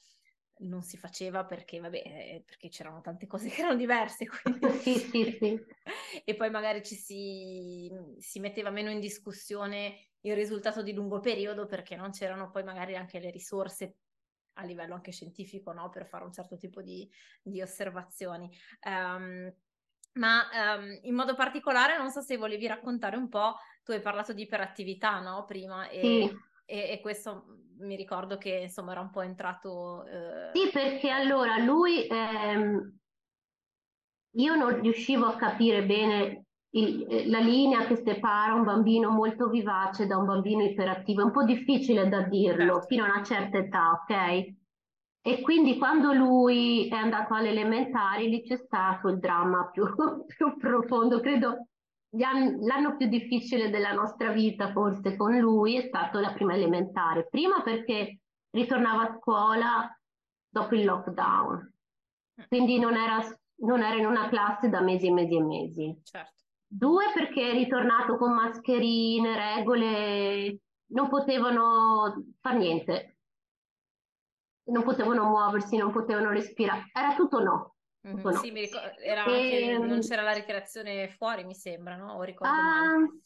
non 0.63 0.83
si 0.83 0.97
faceva 0.97 1.45
perché, 1.45 1.81
vabbè, 1.81 2.03
eh, 2.05 2.43
perché 2.45 2.69
c'erano 2.69 3.01
tante 3.01 3.27
cose 3.27 3.49
che 3.49 3.61
erano 3.61 3.77
diverse. 3.77 4.27
Quindi... 4.43 4.69
sì, 4.81 4.99
sì, 4.99 5.37
sì. 5.39 5.65
e 6.25 6.35
poi 6.35 6.51
magari 6.51 6.83
ci 6.85 6.95
si, 6.95 7.91
si 8.19 8.41
metteva 8.41 8.71
meno 8.71 8.91
in 8.91 9.01
discussione 9.01 10.11
il 10.21 10.35
risultato 10.35 10.83
di 10.83 10.93
lungo 10.93 11.21
periodo 11.21 11.67
perché 11.67 11.97
non 11.97 12.11
c'erano 12.11 12.51
poi 12.51 12.63
magari 12.63 12.97
anche 12.97 13.19
le 13.19 13.31
risorse 13.31 13.97
a 14.55 14.65
livello 14.65 14.95
anche 14.95 15.13
scientifico, 15.13 15.73
no? 15.73 15.89
per 15.89 16.07
fare 16.07 16.25
un 16.25 16.33
certo 16.33 16.57
tipo 16.57 16.83
di, 16.83 17.09
di 17.43 17.63
osservazioni. 17.63 18.51
Um, 18.85 19.53
ma 20.15 20.77
um, 20.77 20.99
in 21.03 21.15
modo 21.15 21.35
particolare, 21.35 21.97
non 21.97 22.11
so 22.11 22.21
se 22.21 22.37
volevi 22.37 22.67
raccontare 22.67 23.17
un 23.17 23.29
po', 23.29 23.57
tu 23.83 23.93
hai 23.93 24.01
parlato 24.01 24.35
di 24.35 24.43
iperattività, 24.43 25.21
no? 25.21 25.45
Prima, 25.47 25.89
e, 25.89 26.31
e, 26.67 26.91
e 26.91 27.01
questo 27.01 27.62
mi 27.83 27.97
ricordo 27.97 28.39
che 28.39 28.61
insomma 28.63 28.93
era 28.93 29.01
un 29.01 29.11
po' 29.11 29.21
entrato... 29.21 30.05
Eh... 30.07 30.51
Sì, 30.53 30.71
perché 30.73 31.11
allora 31.11 31.59
lui, 31.59 32.07
ehm, 32.07 32.99
io 34.37 34.55
non 34.55 34.81
riuscivo 34.81 35.27
a 35.27 35.37
capire 35.37 35.85
bene 35.85 36.45
il, 36.71 37.29
la 37.29 37.41
linea 37.41 37.85
che 37.87 37.97
separa 37.97 38.55
un 38.55 38.65
bambino 38.65 39.11
molto 39.11 39.49
vivace 39.49 40.07
da 40.07 40.17
un 40.17 40.27
bambino 40.27 40.63
iperattivo. 40.63 41.21
È 41.21 41.25
un 41.25 41.33
po' 41.33 41.45
difficile 41.45 42.09
da 42.09 42.23
dirlo 42.23 42.75
certo. 42.75 42.87
fino 42.87 43.05
a 43.05 43.11
una 43.11 43.23
certa 43.23 43.59
età, 43.59 43.91
ok? 44.03 44.55
E 45.25 45.41
quindi 45.41 45.79
quando 45.79 46.13
lui 46.13 46.89
è 46.89 46.97
andato 46.97 47.35
alle 47.35 47.51
elementari, 47.51 48.29
lì 48.29 48.43
c'è 48.43 48.57
stato 48.57 49.09
il 49.09 49.19
dramma 49.19 49.71
più, 49.71 49.85
più 50.27 50.57
profondo. 50.57 51.21
Credo 51.21 51.69
l'anno 52.15 52.97
più 52.97 53.09
difficile 53.09 53.71
della 53.71 53.93
nostra 53.93 54.33
vita, 54.33 54.73
forse 54.73 55.17
con 55.17 55.37
lui, 55.39 55.77
è 55.77 55.87
stato 55.87 56.21
la 56.21 56.33
prima 56.33 56.55
elementare. 56.55 57.27
Prima 57.29 57.63
perché 57.63 58.21
ritornava 58.51 59.03
a 59.03 59.17
scuola 59.19 59.99
dopo 60.49 60.75
il 60.75 60.85
lockdown, 60.85 61.73
quindi 62.49 62.79
non 62.79 62.97
era, 62.97 63.21
non 63.61 63.83
era 63.83 63.97
in 63.97 64.07
una 64.07 64.29
classe 64.29 64.69
da 64.69 64.81
mesi 64.81 65.07
e 65.07 65.13
mesi 65.13 65.37
e 65.37 65.43
mesi. 65.43 66.01
Certo. 66.03 66.41
Due 66.67 67.05
perché 67.15 67.51
è 67.51 67.53
ritornato 67.53 68.17
con 68.17 68.33
mascherine, 68.33 69.57
regole, 69.57 70.59
non 70.93 71.09
potevano 71.09 72.25
fare 72.41 72.59
niente, 72.59 73.17
non 74.65 74.83
potevano 74.83 75.25
muoversi, 75.25 75.77
non 75.77 75.93
potevano 75.93 76.31
respirare, 76.31 76.91
era 76.93 77.15
tutto 77.15 77.43
no. 77.43 77.72
Mm-hmm, 78.07 78.21
no. 78.21 78.33
Sì, 78.33 78.51
mi 78.51 78.61
ricordo, 78.61 78.99
era 78.99 79.25
e... 79.25 79.31
anche, 79.31 79.79
non 79.79 79.93
ehm, 79.93 80.01
c'era 80.01 80.23
la 80.23 80.33
ricreazione 80.33 81.09
fuori, 81.09 81.45
mi 81.45 81.55
sembra, 81.55 81.97
no? 81.97 82.15
O 82.15 82.23
ricordo 82.23 82.53
uh, 82.53 83.23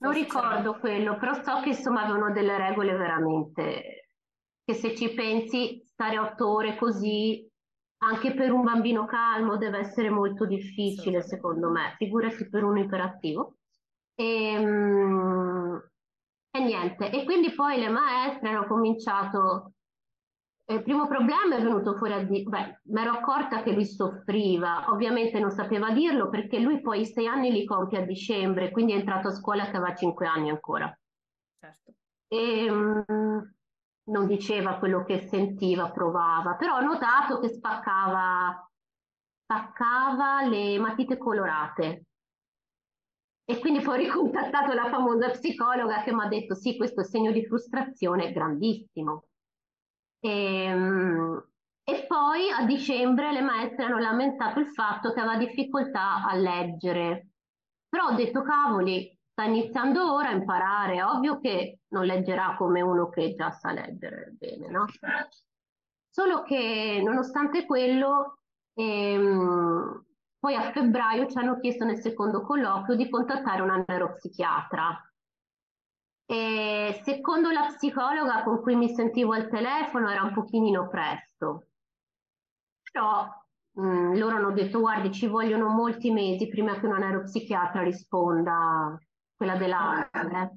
Non 0.00 0.12
ricordo 0.12 0.72
c'era... 0.72 0.78
quello, 0.78 1.18
però 1.18 1.34
so 1.42 1.60
che 1.62 1.70
insomma 1.70 2.02
avevano 2.02 2.32
delle 2.32 2.58
regole 2.58 2.94
veramente 2.96 4.08
che 4.62 4.74
se 4.74 4.94
ci 4.94 5.12
pensi 5.14 5.82
stare 5.84 6.18
otto 6.18 6.48
ore 6.48 6.76
così 6.76 7.50
anche 8.02 8.34
per 8.34 8.52
un 8.52 8.62
bambino 8.62 9.04
calmo 9.04 9.56
deve 9.56 9.78
essere 9.78 10.10
molto 10.10 10.46
difficile, 10.46 11.22
secondo 11.22 11.70
me, 11.70 11.94
figurati 11.98 12.48
per 12.48 12.64
un 12.64 12.78
iperattivo. 12.78 13.56
E, 14.14 14.58
um, 14.58 15.82
e 16.50 16.60
niente, 16.60 17.10
e 17.10 17.24
quindi 17.24 17.52
poi 17.54 17.78
le 17.78 17.88
maestre 17.88 18.48
hanno 18.48 18.66
cominciato. 18.66 19.72
Il 20.70 20.84
primo 20.84 21.08
problema 21.08 21.56
è 21.56 21.60
venuto 21.60 21.96
fuori 21.96 22.12
a 22.12 22.22
dire, 22.22 22.44
beh, 22.44 22.80
mi 22.84 23.00
ero 23.00 23.10
accorta 23.10 23.64
che 23.64 23.72
lui 23.72 23.84
soffriva, 23.84 24.84
ovviamente 24.88 25.40
non 25.40 25.50
sapeva 25.50 25.90
dirlo 25.90 26.28
perché 26.28 26.60
lui 26.60 26.80
poi 26.80 27.00
i 27.00 27.06
sei 27.06 27.26
anni 27.26 27.50
li 27.50 27.64
compie 27.64 27.98
a 27.98 28.06
dicembre, 28.06 28.70
quindi 28.70 28.92
è 28.92 28.96
entrato 28.96 29.28
a 29.28 29.32
scuola 29.32 29.64
che 29.64 29.76
aveva 29.76 29.96
cinque 29.96 30.28
anni 30.28 30.48
ancora. 30.48 30.96
Certo. 31.58 31.92
E, 32.28 32.70
um, 32.70 33.52
non 34.10 34.26
diceva 34.28 34.78
quello 34.78 35.02
che 35.04 35.26
sentiva, 35.26 35.90
provava, 35.90 36.54
però 36.54 36.76
ho 36.76 36.82
notato 36.82 37.40
che 37.40 37.48
spaccava, 37.48 38.70
spaccava 39.42 40.46
le 40.46 40.78
matite 40.78 41.16
colorate. 41.16 42.04
E 43.44 43.58
quindi 43.58 43.80
poi 43.80 43.94
ho 43.94 44.02
ricontattato 44.04 44.72
la 44.72 44.88
famosa 44.88 45.30
psicologa 45.30 46.04
che 46.04 46.14
mi 46.14 46.22
ha 46.22 46.28
detto 46.28 46.54
sì, 46.54 46.76
questo 46.76 47.00
è 47.00 47.04
segno 47.04 47.32
di 47.32 47.44
frustrazione 47.44 48.30
grandissimo. 48.30 49.24
E, 50.20 50.64
ehm, 50.64 51.44
e 51.82 52.06
poi 52.06 52.50
a 52.50 52.64
dicembre 52.64 53.32
le 53.32 53.40
maestre 53.40 53.84
hanno 53.84 53.98
lamentato 53.98 54.60
il 54.60 54.68
fatto 54.68 55.12
che 55.12 55.20
aveva 55.20 55.36
difficoltà 55.36 56.24
a 56.24 56.34
leggere. 56.36 57.30
Però 57.88 58.06
ho 58.08 58.14
detto, 58.14 58.42
cavoli, 58.42 59.18
sta 59.32 59.44
iniziando 59.44 60.12
ora 60.12 60.28
a 60.28 60.32
imparare, 60.32 61.02
ovvio 61.02 61.40
che 61.40 61.80
non 61.88 62.04
leggerà 62.04 62.54
come 62.56 62.80
uno 62.82 63.08
che 63.08 63.34
già 63.34 63.50
sa 63.50 63.72
leggere 63.72 64.34
bene, 64.38 64.68
no? 64.68 64.84
Solo 66.08 66.42
che 66.42 67.00
nonostante 67.04 67.64
quello, 67.66 68.38
ehm, 68.74 70.04
poi 70.38 70.54
a 70.54 70.70
febbraio 70.72 71.26
ci 71.26 71.38
hanno 71.38 71.58
chiesto 71.58 71.84
nel 71.84 72.00
secondo 72.00 72.42
colloquio 72.42 72.96
di 72.96 73.08
contattare 73.08 73.62
una 73.62 73.82
neuropsichiatra. 73.86 75.09
E 76.30 77.00
secondo 77.02 77.50
la 77.50 77.66
psicologa 77.74 78.44
con 78.44 78.62
cui 78.62 78.76
mi 78.76 78.88
sentivo 78.94 79.32
al 79.32 79.48
telefono 79.48 80.08
era 80.08 80.22
un 80.22 80.32
pochino 80.32 80.88
presto. 80.88 81.70
Però 82.92 83.26
mh, 83.72 83.82
mm, 83.82 84.14
loro 84.14 84.36
hanno 84.36 84.52
detto 84.52 84.78
guardi 84.78 85.10
ci 85.10 85.26
vogliono 85.26 85.70
molti 85.70 86.12
mesi 86.12 86.46
prima 86.46 86.78
che 86.78 86.86
una 86.86 86.98
neuropsichiatra 86.98 87.82
risponda 87.82 88.96
quella 89.34 89.56
della 89.56 90.08
eh. 90.08 90.50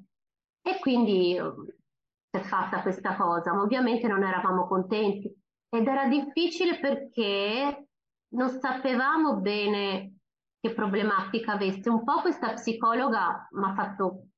E 0.62 0.78
quindi 0.78 1.40
si 1.40 2.38
è 2.38 2.40
fatta 2.42 2.80
questa 2.80 3.16
cosa, 3.16 3.52
ma 3.52 3.62
ovviamente 3.62 4.06
non 4.06 4.22
eravamo 4.22 4.68
contenti 4.68 5.28
ed 5.68 5.88
era 5.88 6.06
difficile 6.06 6.78
perché 6.78 7.88
non 8.28 8.48
sapevamo 8.48 9.40
bene 9.40 10.18
che 10.60 10.72
problematica 10.72 11.54
avesse. 11.54 11.90
Un 11.90 12.04
po' 12.04 12.20
questa 12.20 12.52
psicologa 12.52 13.48
mi 13.50 13.64
ha 13.64 13.74
fatto 13.74 14.28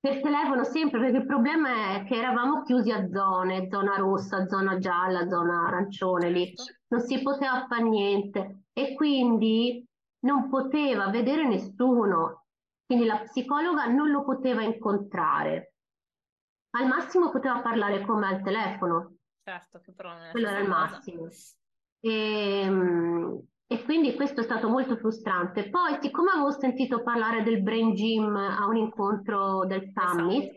per 0.00 0.20
telefono 0.20 0.64
sempre 0.64 1.00
perché 1.00 1.18
il 1.18 1.26
problema 1.26 1.94
è 1.96 2.04
che 2.04 2.16
eravamo 2.16 2.62
chiusi 2.62 2.90
a 2.92 3.08
zone, 3.08 3.68
zona 3.70 3.96
rossa, 3.96 4.46
zona 4.46 4.78
gialla, 4.78 5.28
zona 5.28 5.66
arancione 5.66 6.30
lì, 6.30 6.54
certo. 6.54 6.80
non 6.88 7.00
si 7.00 7.20
poteva 7.22 7.66
fare 7.68 7.82
niente 7.82 8.62
e 8.72 8.94
quindi 8.94 9.84
non 10.20 10.48
poteva 10.48 11.08
vedere 11.08 11.46
nessuno 11.46 12.44
quindi 12.88 13.04
la 13.04 13.18
psicologa 13.18 13.84
non 13.84 14.10
lo 14.10 14.24
poteva 14.24 14.62
incontrare. 14.62 15.74
Al 16.70 16.86
massimo 16.86 17.30
poteva 17.30 17.60
parlare 17.60 18.00
con 18.00 18.20
me 18.20 18.28
al 18.28 18.42
telefono. 18.42 19.16
Certo, 19.42 19.78
che 19.80 19.92
però 19.92 20.08
non 20.12 20.22
è 20.22 20.30
Quello 20.30 20.48
era 20.48 20.60
il 20.60 20.68
massimo. 20.68 21.28
E, 22.00 22.60
ehm, 22.62 23.46
e, 23.70 23.84
quindi 23.84 24.14
questo 24.14 24.40
è 24.40 24.44
stato 24.44 24.68
molto 24.68 24.96
frustrante. 24.96 25.68
Poi, 25.68 25.98
siccome 26.00 26.30
avevo 26.30 26.50
sentito 26.50 27.02
parlare 27.02 27.42
del 27.42 27.62
Brain 27.62 27.92
Gym 27.92 28.34
a 28.34 28.66
un 28.66 28.76
incontro 28.76 29.66
del 29.66 29.92
Summit, 29.92 30.56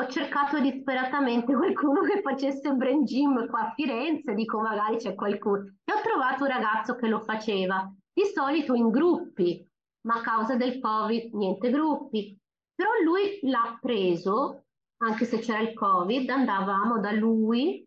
ho 0.00 0.06
cercato 0.06 0.60
disperatamente 0.60 1.54
qualcuno 1.54 2.02
che 2.02 2.20
facesse 2.20 2.68
un 2.68 2.76
brain 2.76 3.04
gym 3.04 3.48
qua 3.48 3.68
a 3.68 3.72
Firenze, 3.74 4.34
dico 4.34 4.60
magari 4.60 4.96
c'è 4.96 5.14
qualcuno. 5.14 5.62
E 5.84 5.92
ho 5.92 6.00
trovato 6.02 6.44
un 6.44 6.50
ragazzo 6.50 6.94
che 6.94 7.08
lo 7.08 7.20
faceva, 7.20 7.88
di 8.12 8.24
solito 8.24 8.74
in 8.74 8.90
gruppi, 8.90 9.64
ma 10.06 10.14
a 10.14 10.20
causa 10.20 10.56
del 10.56 10.78
Covid 10.80 11.34
niente 11.34 11.70
gruppi. 11.70 12.36
Però 12.74 12.90
lui 13.04 13.40
l'ha 13.42 13.76
preso, 13.80 14.66
anche 15.02 15.24
se 15.24 15.38
c'era 15.38 15.60
il 15.60 15.74
Covid, 15.74 16.30
andavamo 16.30 17.00
da 17.00 17.10
lui 17.10 17.84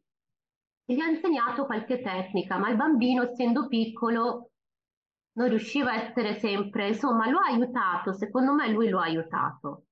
e 0.85 0.93
gli 0.93 0.99
ha 0.99 1.07
insegnato 1.07 1.65
qualche 1.65 2.01
tecnica, 2.01 2.57
ma 2.57 2.69
il 2.69 2.75
bambino, 2.75 3.23
essendo 3.23 3.67
piccolo, 3.67 4.51
non 5.33 5.49
riusciva 5.49 5.91
a 5.91 6.01
essere 6.03 6.39
sempre, 6.39 6.89
insomma, 6.89 7.29
lo 7.29 7.39
ha 7.39 7.47
aiutato, 7.47 8.13
secondo 8.13 8.53
me 8.53 8.69
lui 8.69 8.89
lo 8.89 8.99
ha 8.99 9.03
aiutato. 9.03 9.85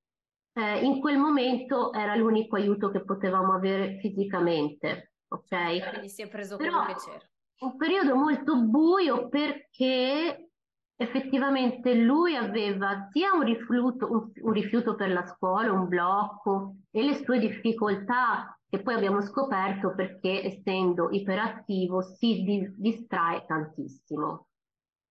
Eh, 0.54 0.84
in 0.84 1.00
quel 1.00 1.18
momento 1.18 1.94
era 1.94 2.16
l'unico 2.16 2.56
aiuto 2.56 2.90
che 2.90 3.04
potevamo 3.04 3.54
avere 3.54 3.98
fisicamente, 4.00 5.14
ok? 5.30 5.90
Quindi 5.90 6.10
si 6.10 6.24
è 6.24 6.28
preso 6.28 6.58
Però, 6.58 6.84
quello 6.84 6.86
che 6.86 6.96
c'era. 6.96 7.30
Un 7.60 7.78
periodo 7.78 8.16
molto 8.16 8.62
buio 8.64 9.30
perché 9.30 10.50
effettivamente 10.96 11.94
lui 11.94 12.36
aveva 12.36 13.08
sia 13.12 13.32
un 13.34 13.44
rifiuto, 13.44 14.12
un, 14.12 14.32
un 14.42 14.52
rifiuto 14.52 14.96
per 14.96 15.12
la 15.12 15.26
scuola, 15.26 15.72
un 15.72 15.88
blocco 15.88 16.76
e 16.92 17.04
le 17.04 17.16
sue 17.16 17.40
difficoltà 17.40 18.59
che 18.70 18.82
poi 18.82 18.94
abbiamo 18.94 19.22
scoperto 19.22 19.94
perché 19.96 20.44
essendo 20.44 21.10
iperattivo 21.10 22.02
si 22.02 22.44
di, 22.44 22.74
distrae 22.76 23.46
tantissimo. 23.48 24.48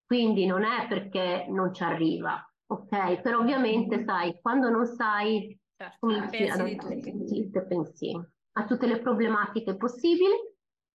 Quindi 0.06 0.46
non 0.46 0.62
è 0.64 0.86
perché 0.88 1.46
non 1.48 1.74
ci 1.74 1.82
arriva, 1.82 2.40
ok? 2.66 3.20
Però 3.20 3.40
ovviamente 3.40 4.04
sai, 4.04 4.38
quando 4.40 4.70
non 4.70 4.86
sai, 4.86 5.58
certo, 5.76 5.96
cominci 6.00 6.48
ad 6.48 6.60
avere 6.60 7.66
pensi 7.66 8.18
a 8.52 8.64
tutte 8.64 8.86
le 8.86 9.00
problematiche 9.00 9.76
possibili 9.76 10.34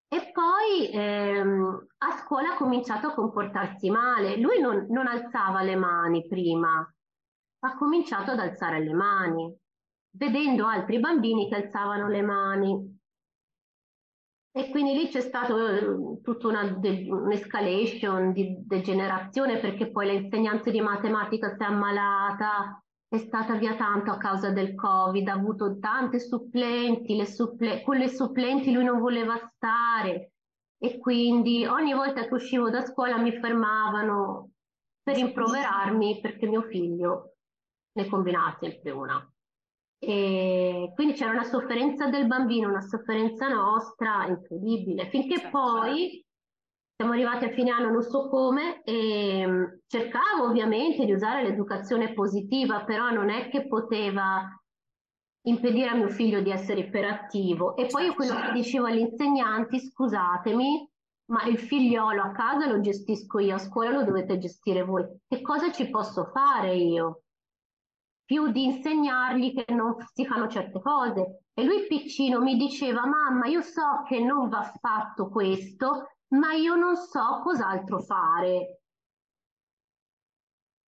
e 0.08 0.30
poi 0.32 0.90
ehm, 0.90 1.86
a 1.98 2.10
scuola 2.18 2.52
ha 2.52 2.56
cominciato 2.56 3.08
a 3.08 3.14
comportarsi 3.14 3.90
male. 3.90 4.36
Lui 4.36 4.60
non, 4.60 4.86
non 4.88 5.06
alzava 5.06 5.62
le 5.62 5.76
mani 5.76 6.26
prima, 6.26 6.78
ha 7.60 7.76
cominciato 7.76 8.32
ad 8.32 8.38
alzare 8.38 8.82
le 8.82 8.92
mani, 8.92 9.58
vedendo 10.16 10.66
altri 10.66 10.98
bambini 11.00 11.48
che 11.48 11.56
alzavano 11.56 12.08
le 12.08 12.22
mani. 12.22 12.98
E 14.56 14.70
quindi 14.70 14.94
lì 14.94 15.08
c'è 15.08 15.20
stata 15.20 15.52
eh, 15.52 16.20
tutta 16.22 16.46
una 16.46 16.62
un'escalation 16.62 18.32
di 18.32 18.56
degenerazione 18.64 19.58
perché 19.58 19.90
poi 19.90 20.06
l'insegnante 20.06 20.70
di 20.70 20.80
matematica 20.80 21.56
si 21.56 21.62
è 21.62 21.64
ammalata, 21.64 22.80
è 23.08 23.18
stata 23.18 23.56
via 23.56 23.74
tanto 23.74 24.12
a 24.12 24.16
causa 24.16 24.50
del 24.50 24.76
Covid, 24.76 25.26
ha 25.26 25.32
avuto 25.32 25.78
tante 25.80 26.20
supplenti, 26.20 27.16
le 27.16 27.26
supple- 27.26 27.82
con 27.82 27.96
le 27.96 28.08
supplenti 28.08 28.72
lui 28.72 28.84
non 28.84 29.00
voleva 29.00 29.36
stare 29.56 30.34
e 30.78 30.98
quindi 30.98 31.66
ogni 31.66 31.92
volta 31.92 32.24
che 32.24 32.34
uscivo 32.34 32.70
da 32.70 32.82
scuola 32.82 33.18
mi 33.18 33.32
fermavano 33.32 34.50
per 35.02 35.16
rimproverarmi 35.16 36.20
perché 36.20 36.46
mio 36.46 36.62
figlio 36.62 37.36
ne 37.92 38.06
combinava 38.08 38.56
sempre 38.60 38.90
una. 38.92 39.33
E 40.04 40.92
quindi 40.94 41.14
c'era 41.14 41.32
una 41.32 41.44
sofferenza 41.44 42.06
del 42.08 42.26
bambino, 42.26 42.68
una 42.68 42.80
sofferenza 42.80 43.48
nostra 43.48 44.26
incredibile, 44.26 45.08
finché 45.08 45.38
certo. 45.38 45.58
poi 45.58 46.24
siamo 46.96 47.12
arrivati 47.12 47.44
a 47.46 47.50
fine 47.50 47.70
anno, 47.70 47.90
non 47.90 48.02
so 48.02 48.28
come, 48.28 48.82
e 48.84 49.44
mm, 49.46 49.64
cercavo 49.86 50.44
ovviamente 50.44 51.04
di 51.04 51.12
usare 51.12 51.42
l'educazione 51.42 52.12
positiva, 52.12 52.84
però 52.84 53.10
non 53.10 53.30
è 53.30 53.48
che 53.48 53.66
poteva 53.66 54.48
impedire 55.46 55.88
a 55.88 55.94
mio 55.94 56.08
figlio 56.08 56.40
di 56.40 56.50
essere 56.50 56.80
iperattivo. 56.80 57.76
E 57.76 57.86
poi 57.86 58.06
io 58.06 58.14
quello 58.14 58.34
che 58.34 58.52
dicevo 58.52 58.86
agli 58.86 59.00
insegnanti, 59.00 59.80
scusatemi, 59.80 60.88
ma 61.26 61.44
il 61.44 61.58
figliolo 61.58 62.22
a 62.22 62.32
casa 62.32 62.66
lo 62.66 62.80
gestisco 62.80 63.38
io, 63.38 63.54
a 63.54 63.58
scuola 63.58 63.90
lo 63.90 64.04
dovete 64.04 64.38
gestire 64.38 64.84
voi. 64.84 65.04
Che 65.26 65.40
cosa 65.40 65.72
ci 65.72 65.90
posso 65.90 66.30
fare 66.32 66.74
io? 66.76 67.23
Più 68.24 68.50
di 68.50 68.64
insegnargli 68.64 69.52
che 69.54 69.72
non 69.74 69.96
si 70.12 70.24
fanno 70.24 70.48
certe 70.48 70.80
cose. 70.80 71.44
E 71.52 71.64
lui 71.64 71.86
piccino 71.86 72.40
mi 72.40 72.56
diceva, 72.56 73.06
mamma, 73.06 73.46
io 73.46 73.60
so 73.60 74.02
che 74.06 74.20
non 74.20 74.48
va 74.48 74.72
fatto 74.80 75.28
questo, 75.28 76.16
ma 76.28 76.52
io 76.52 76.74
non 76.74 76.96
so 76.96 77.40
cos'altro 77.42 78.00
fare. 78.00 78.80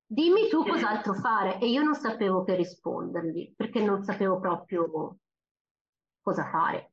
Dimmi 0.08 0.48
tu 0.48 0.64
cos'altro 0.64 1.14
fare 1.14 1.58
e 1.58 1.68
io 1.68 1.82
non 1.82 1.94
sapevo 1.94 2.44
che 2.44 2.54
rispondergli 2.54 3.54
perché 3.56 3.82
non 3.82 4.02
sapevo 4.02 4.38
proprio 4.38 5.18
cosa 6.20 6.48
fare. 6.48 6.92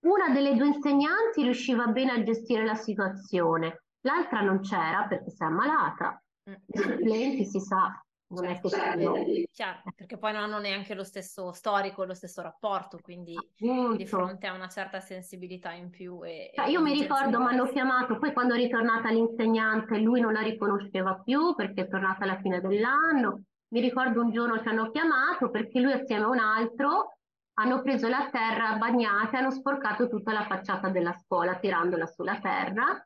Una 0.00 0.30
delle 0.30 0.54
due 0.54 0.68
insegnanti 0.68 1.42
riusciva 1.42 1.86
bene 1.86 2.12
a 2.12 2.22
gestire 2.22 2.64
la 2.64 2.74
situazione, 2.74 3.84
l'altra 4.00 4.40
non 4.40 4.60
c'era 4.60 5.06
perché 5.06 5.30
si 5.30 5.42
è 5.42 5.46
ammalata. 5.46 6.22
Mm. 6.48 6.54
I 6.66 6.78
supplenti 6.78 7.44
si 7.44 7.60
sa 7.60 8.02
non 8.28 8.44
è 8.44 8.60
che 8.60 8.68
sono... 8.68 9.14
Chiaro, 9.50 9.82
perché 9.94 10.18
poi 10.18 10.32
non 10.32 10.42
hanno 10.42 10.58
neanche 10.58 10.94
lo 10.94 11.04
stesso 11.04 11.52
storico, 11.52 12.04
lo 12.04 12.14
stesso 12.14 12.42
rapporto, 12.42 12.98
quindi 13.00 13.34
Appunto. 13.36 13.96
di 13.96 14.06
fronte 14.06 14.46
a 14.46 14.54
una 14.54 14.68
certa 14.68 15.00
sensibilità 15.00 15.72
in 15.72 15.90
più. 15.90 16.24
E, 16.24 16.50
cioè, 16.54 16.68
io 16.68 16.80
mi 16.82 16.92
ricordo, 16.92 17.38
mi 17.38 17.46
hanno 17.46 17.66
chiamato, 17.66 18.18
poi 18.18 18.32
quando 18.32 18.54
è 18.54 18.58
ritornata 18.58 19.10
l'insegnante 19.10 19.98
lui 19.98 20.20
non 20.20 20.32
la 20.32 20.42
riconosceva 20.42 21.20
più 21.24 21.54
perché 21.54 21.82
è 21.82 21.88
tornata 21.88 22.24
alla 22.24 22.38
fine 22.40 22.60
dell'anno. 22.60 23.42
Mi 23.68 23.80
ricordo 23.80 24.22
un 24.22 24.30
giorno 24.30 24.60
ci 24.60 24.68
hanno 24.68 24.90
chiamato 24.90 25.50
perché 25.50 25.80
lui 25.80 25.92
assieme 25.92 26.24
a 26.24 26.28
un 26.28 26.38
altro 26.38 27.18
hanno 27.54 27.82
preso 27.82 28.08
la 28.08 28.28
terra 28.30 28.76
bagnata 28.76 29.36
e 29.36 29.40
hanno 29.40 29.50
sporcato 29.50 30.08
tutta 30.08 30.32
la 30.32 30.44
facciata 30.44 30.88
della 30.90 31.12
scuola 31.12 31.56
tirandola 31.56 32.06
sulla 32.06 32.38
terra. 32.38 33.04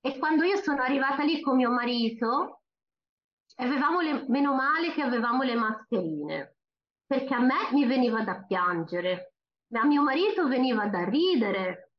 E 0.00 0.18
quando 0.18 0.44
io 0.44 0.56
sono 0.58 0.82
arrivata 0.82 1.24
lì 1.24 1.40
con 1.40 1.56
mio 1.56 1.70
marito, 1.70 2.60
avevamo 3.56 4.00
le, 4.00 4.24
meno 4.28 4.54
male 4.54 4.92
che 4.92 5.02
avevamo 5.02 5.42
le 5.42 5.54
mascherine, 5.54 6.56
perché 7.06 7.34
a 7.34 7.40
me 7.40 7.70
mi 7.72 7.86
veniva 7.86 8.22
da 8.22 8.42
piangere, 8.42 9.34
a 9.72 9.84
mio 9.84 10.02
marito 10.02 10.46
veniva 10.46 10.86
da 10.86 11.04
ridere 11.04 11.92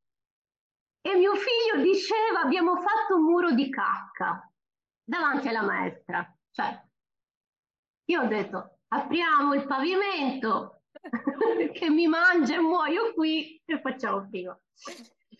e 1.00 1.14
mio 1.14 1.34
figlio 1.34 1.82
diceva 1.82 2.40
abbiamo 2.40 2.76
fatto 2.76 3.16
un 3.16 3.24
muro 3.24 3.52
di 3.52 3.70
cacca 3.70 4.50
davanti 5.02 5.48
alla 5.48 5.62
maestra. 5.62 6.36
Cioè, 6.50 6.86
io 8.06 8.22
ho 8.22 8.26
detto 8.26 8.78
apriamo 8.88 9.54
il 9.54 9.66
pavimento 9.66 10.82
che 11.72 11.90
mi 11.90 12.06
mangia 12.06 12.56
e 12.56 12.60
muoio 12.60 13.12
qui 13.14 13.60
e 13.64 13.80
facciamo 13.80 14.28
prima. 14.28 14.58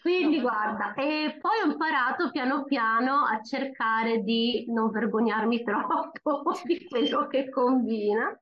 Quindi 0.01 0.41
guarda, 0.41 0.95
e 0.95 1.39
poi 1.41 1.61
ho 1.61 1.71
imparato 1.73 2.31
piano 2.31 2.65
piano 2.65 3.25
a 3.25 3.43
cercare 3.43 4.23
di 4.23 4.65
non 4.69 4.91
vergognarmi 4.91 5.63
troppo 5.65 6.53
di 6.65 6.87
quello 6.89 7.27
che 7.27 7.51
combina. 7.51 8.39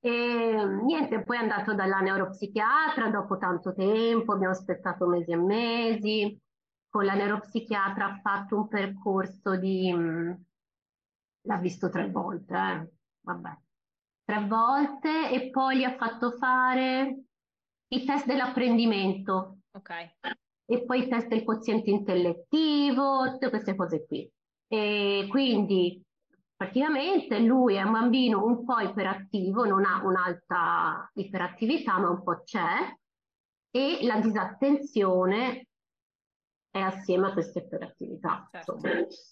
E 0.00 0.64
niente, 0.82 1.22
poi 1.22 1.36
è 1.36 1.40
andato 1.40 1.74
dalla 1.74 2.00
neuropsichiatra 2.00 3.08
dopo 3.08 3.38
tanto 3.38 3.72
tempo, 3.72 4.32
abbiamo 4.32 4.52
aspettato 4.52 5.06
mesi 5.06 5.30
e 5.30 5.36
mesi. 5.36 6.40
Con 6.88 7.04
la 7.04 7.14
neuropsichiatra 7.14 8.06
ha 8.06 8.20
fatto 8.20 8.56
un 8.56 8.68
percorso 8.68 9.56
di... 9.56 9.92
Mm, 9.92 10.32
l'ha 11.42 11.56
visto 11.58 11.88
tre 11.88 12.10
volte, 12.10 12.54
eh? 12.54 12.90
vabbè, 13.20 13.58
tre 14.24 14.44
volte 14.46 15.30
e 15.30 15.50
poi 15.50 15.78
gli 15.78 15.84
ha 15.84 15.96
fatto 15.96 16.32
fare 16.32 17.24
i 17.88 18.04
test 18.04 18.26
dell'apprendimento 18.26 19.55
Ok. 19.76 19.90
E 20.68 20.84
poi 20.84 21.00
il 21.00 21.08
test 21.08 21.28
del 21.28 21.44
quoziente 21.44 21.90
intellettivo, 21.90 23.30
tutte 23.32 23.50
queste 23.50 23.76
cose 23.76 24.06
qui. 24.06 24.28
E 24.68 25.26
quindi 25.28 26.02
praticamente 26.56 27.38
lui 27.38 27.74
è 27.74 27.82
un 27.82 27.92
bambino 27.92 28.44
un 28.44 28.64
po' 28.64 28.78
iperattivo, 28.80 29.64
non 29.64 29.84
ha 29.84 30.02
un'alta 30.02 31.10
iperattività, 31.14 31.98
ma 31.98 32.08
un 32.08 32.22
po' 32.22 32.42
c'è, 32.42 32.96
e 33.70 33.98
la 34.02 34.18
disattenzione 34.18 35.66
è 36.76 36.80
assieme 36.80 37.28
a 37.28 37.32
queste 37.32 37.60
iperattività. 37.60 38.48
Certo. 38.50 38.78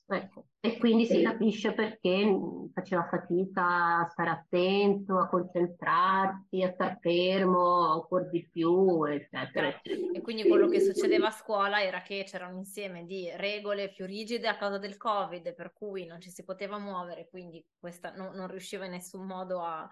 Ecco. 0.07 0.47
E 0.61 0.79
quindi 0.79 1.05
si 1.05 1.23
capisce 1.23 1.73
perché 1.73 2.39
faceva 2.73 3.07
fatica 3.07 3.99
a 3.99 4.09
stare 4.11 4.31
attento, 4.31 5.19
a 5.19 5.29
concentrarsi, 5.29 6.63
a 6.63 6.73
star 6.73 6.99
fermo 7.01 7.93
ancora 7.93 8.25
di 8.25 8.49
più, 8.51 9.05
eccetera. 9.05 9.81
E 9.83 10.21
quindi 10.23 10.49
quello 10.49 10.69
che 10.69 10.81
succedeva 10.81 11.29
a 11.29 11.33
scuola 11.33 11.83
era 11.83 12.01
che 12.01 12.25
c'era 12.27 12.47
un 12.47 12.57
insieme 12.57 13.05
di 13.05 13.31
regole 13.37 13.91
più 13.91 14.07
rigide 14.07 14.49
a 14.49 14.57
causa 14.57 14.79
del 14.79 14.97
Covid, 14.97 15.55
per 15.55 15.73
cui 15.75 16.07
non 16.07 16.21
ci 16.21 16.31
si 16.31 16.45
poteva 16.45 16.79
muovere, 16.79 17.29
quindi 17.29 17.65
questa 17.79 18.13
no, 18.13 18.33
non 18.33 18.49
riusciva 18.49 18.87
in 18.87 18.93
nessun 18.93 19.27
modo 19.27 19.61
a, 19.61 19.89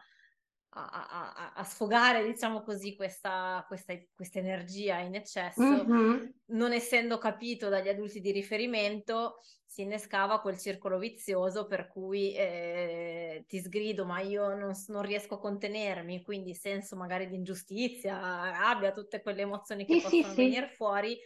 a, 0.74 1.34
a, 1.34 1.52
a, 1.54 1.64
sfogare, 1.64 2.24
diciamo 2.24 2.62
così, 2.62 2.96
questa, 2.96 3.62
questa, 3.68 3.94
questa 4.14 4.38
energia 4.38 4.98
in 4.98 5.14
eccesso, 5.14 5.60
mm-hmm. 5.62 6.24
non 6.46 6.72
essendo 6.72 7.18
capito 7.18 7.68
dagli 7.68 7.88
adulti 7.88 8.20
di 8.20 8.30
riferimento, 8.30 9.40
si 9.66 9.82
innescava 9.82 10.40
quel 10.40 10.58
circolo 10.58 10.98
vizioso 10.98 11.66
per 11.66 11.88
cui 11.88 12.34
eh, 12.34 13.44
ti 13.46 13.58
sgrido, 13.58 14.06
ma 14.06 14.20
io 14.20 14.54
non, 14.54 14.72
non, 14.86 15.02
riesco 15.02 15.34
a 15.34 15.40
contenermi, 15.40 16.22
quindi 16.22 16.54
senso 16.54 16.96
magari 16.96 17.28
di 17.28 17.36
ingiustizia, 17.36 18.18
rabbia, 18.50 18.92
tutte 18.92 19.20
quelle 19.20 19.42
emozioni 19.42 19.84
che 19.84 19.94
sì, 19.94 20.00
possono 20.00 20.34
sì, 20.34 20.34
venire 20.36 20.68
sì. 20.68 20.74
fuori 20.74 21.18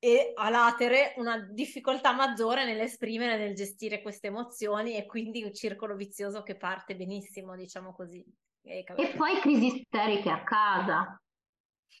e 0.00 0.32
a 0.34 0.48
latere 0.48 1.14
una 1.16 1.38
difficoltà 1.50 2.12
maggiore 2.12 2.64
nell'esprimere, 2.64 3.36
nel 3.36 3.54
gestire 3.54 4.00
queste 4.00 4.28
emozioni 4.28 4.96
e 4.96 5.06
quindi 5.06 5.42
un 5.42 5.52
circolo 5.52 5.96
vizioso 5.96 6.42
che 6.42 6.56
parte 6.56 6.94
benissimo, 6.96 7.56
diciamo 7.56 7.92
così. 7.92 8.24
E, 8.68 9.14
poi 9.16 9.40
crisi 9.40 9.66
isteriche 9.66 10.30
a 10.30 10.42
casa. 10.42 11.20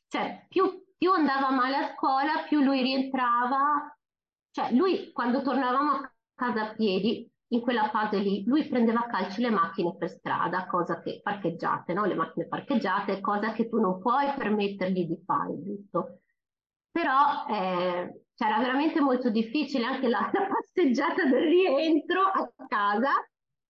Cioè, 0.06 0.44
più, 0.48 0.84
più 0.96 1.12
andava 1.12 1.50
male 1.50 1.76
a 1.76 1.94
scuola, 1.94 2.44
più 2.46 2.60
lui 2.60 2.82
rientrava. 2.82 3.96
Cioè, 4.50 4.72
lui 4.72 5.10
quando 5.12 5.40
tornavamo 5.40 5.92
a 5.92 6.12
casa 6.34 6.68
a 6.68 6.74
piedi, 6.74 7.30
in 7.48 7.60
quella 7.62 7.88
fase 7.88 8.18
lì, 8.18 8.44
lui 8.44 8.68
prendeva 8.68 9.00
a 9.00 9.06
calci 9.06 9.40
le 9.40 9.50
macchine 9.50 9.96
per 9.96 10.10
strada, 10.10 10.66
cosa 10.66 11.00
che 11.00 11.20
parcheggiate, 11.22 11.94
no? 11.94 12.04
Le 12.04 12.14
macchine 12.14 12.46
parcheggiate, 12.46 13.20
cosa 13.20 13.52
che 13.52 13.68
tu 13.68 13.80
non 13.80 13.98
puoi 13.98 14.30
permettergli 14.36 15.06
di 15.06 15.22
fare, 15.24 15.62
giusto? 15.62 16.20
Però 16.90 17.46
eh, 17.48 18.24
era 18.36 18.58
veramente 18.58 19.00
molto 19.00 19.30
difficile 19.30 19.86
anche 19.86 20.08
la, 20.08 20.28
la 20.32 20.48
passeggiata 20.48 21.24
del 21.24 21.44
rientro 21.44 22.22
a 22.22 22.52
casa 22.66 23.12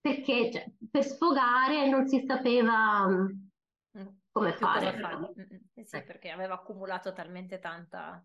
perché 0.08 0.50
cioè, 0.50 0.70
per 0.90 1.04
sfogare 1.04 1.88
non 1.88 2.06
si 2.06 2.24
sapeva 2.26 3.06
mm, 3.06 4.06
come 4.32 4.52
fare. 4.52 4.98
fare. 4.98 5.16
Mm, 5.16 5.22
mm, 5.22 5.56
eh 5.74 5.84
sì, 5.84 6.02
perché 6.02 6.30
aveva 6.30 6.54
accumulato 6.54 7.12
talmente 7.12 7.58
tanta 7.58 8.24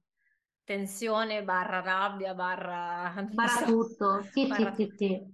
tensione, 0.63 1.43
barra 1.43 1.81
rabbia, 1.81 2.33
barra... 2.33 3.13
Barra 3.33 3.65
tutto, 3.65 4.21
sì, 4.31 4.47
barra 4.47 4.73
sì, 4.73 4.85
tutto. 4.85 4.95
sì, 4.97 5.07
sì. 5.07 5.31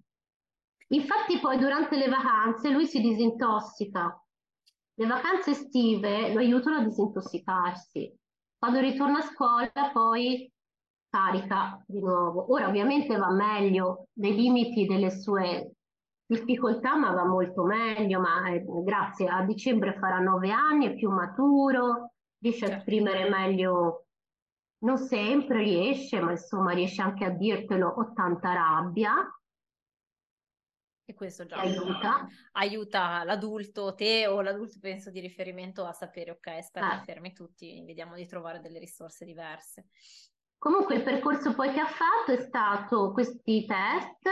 Infatti 0.92 1.40
poi 1.40 1.58
durante 1.60 1.98
le 1.98 2.10
vacanze 2.10 2.70
lui 2.70 2.88
si 2.88 3.00
disintossica. 3.00 4.24
Le 4.96 5.06
vacanze 5.06 5.52
estive 5.52 6.34
lo 6.34 6.40
aiutano 6.40 6.78
a 6.78 6.84
disintossicarsi. 6.84 8.12
Quando 8.58 8.80
ritorna 8.80 9.20
a 9.20 9.22
scuola 9.22 9.92
poi 9.94 10.52
carica 11.10 11.82
di 11.88 12.00
nuovo. 12.00 12.52
Ora 12.52 12.68
ovviamente 12.68 13.16
va 13.16 13.30
meglio 13.30 14.08
nei 14.14 14.34
limiti 14.36 14.86
delle 14.86 15.12
sue 15.12 15.74
difficoltà, 16.30 16.96
ma 16.96 17.12
va 17.12 17.26
molto 17.26 17.64
meglio, 17.64 18.20
ma 18.20 18.48
eh, 18.50 18.64
grazie 18.84 19.28
a 19.28 19.44
dicembre 19.44 19.98
farà 19.98 20.20
nove 20.20 20.52
anni, 20.52 20.86
è 20.86 20.94
più 20.94 21.10
maturo, 21.10 22.14
riesce 22.40 22.60
certo. 22.60 22.76
a 22.76 22.78
esprimere 22.78 23.30
meglio, 23.30 24.06
non 24.84 24.98
sempre 24.98 25.64
riesce, 25.64 26.20
ma 26.20 26.32
insomma 26.32 26.72
riesce 26.72 27.02
anche 27.02 27.26
a 27.26 27.32
dirtelo, 27.32 27.88
ho 27.88 28.14
tanta 28.14 28.54
rabbia. 28.54 29.12
E 31.04 31.14
questo 31.16 31.48
già 31.48 31.58
aiuta. 31.58 32.28
aiuta 32.52 33.24
l'adulto, 33.24 33.96
te 33.96 34.28
o 34.28 34.42
l'adulto 34.42 34.78
penso 34.80 35.10
di 35.10 35.20
riferimento 35.20 35.84
a 35.84 35.94
sapere, 35.94 36.30
ok, 36.30 36.48
aspetta, 36.48 37.02
eh. 37.02 37.04
fermi 37.06 37.34
tutti, 37.34 37.84
vediamo 37.84 38.14
di 38.14 38.28
trovare 38.28 38.62
delle 38.62 38.78
risorse 38.78 39.26
diverse. 39.26 39.88
Comunque 40.60 40.94
il 40.94 41.04
percorso 41.04 41.56
poi 41.56 41.72
che 41.72 41.80
ha 41.80 41.88
fatto 41.88 42.34
è 42.34 42.42
stato 42.44 43.12
questi 43.14 43.66
test, 43.66 44.30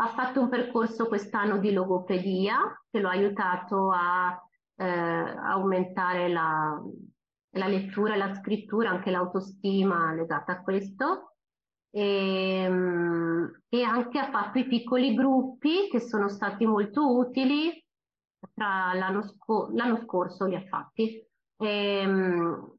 ha 0.00 0.08
fatto 0.08 0.40
un 0.40 0.48
percorso 0.48 1.06
quest'anno 1.06 1.58
di 1.58 1.72
logopedia 1.72 2.84
che 2.88 3.00
lo 3.00 3.08
ha 3.08 3.12
aiutato 3.12 3.90
a 3.90 4.40
eh, 4.76 4.84
aumentare 4.84 6.28
la, 6.28 6.80
la 7.56 7.66
lettura 7.66 8.14
la 8.14 8.32
scrittura, 8.34 8.90
anche 8.90 9.10
l'autostima 9.10 10.12
legata 10.14 10.52
a 10.52 10.62
questo. 10.62 11.34
E, 11.90 12.62
ehm, 12.62 13.62
e, 13.68 13.82
anche 13.82 14.18
ha 14.18 14.30
fatto 14.30 14.58
i 14.58 14.66
piccoli 14.66 15.14
gruppi 15.14 15.88
che 15.90 16.00
sono 16.00 16.28
stati 16.28 16.64
molto 16.64 17.16
utili 17.16 17.84
tra 18.54 18.92
l'anno, 18.94 19.22
sco- 19.22 19.70
scorso 20.04 20.44
li 20.44 20.54
ha 20.54 20.64
fatti. 20.68 21.26
E, 21.56 21.66
ehm, 21.66 22.76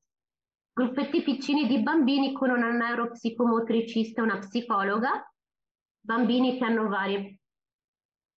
gruppetti 0.72 1.22
piccini 1.22 1.68
di 1.68 1.82
bambini 1.82 2.32
con 2.32 2.50
una 2.50 2.72
neuropsicomotricista 2.72 4.22
e 4.22 4.24
una 4.24 4.38
psicologa 4.38 5.30
bambini 6.00 6.58
che 6.58 6.66
hanno 6.66 6.88
vari 6.88 7.40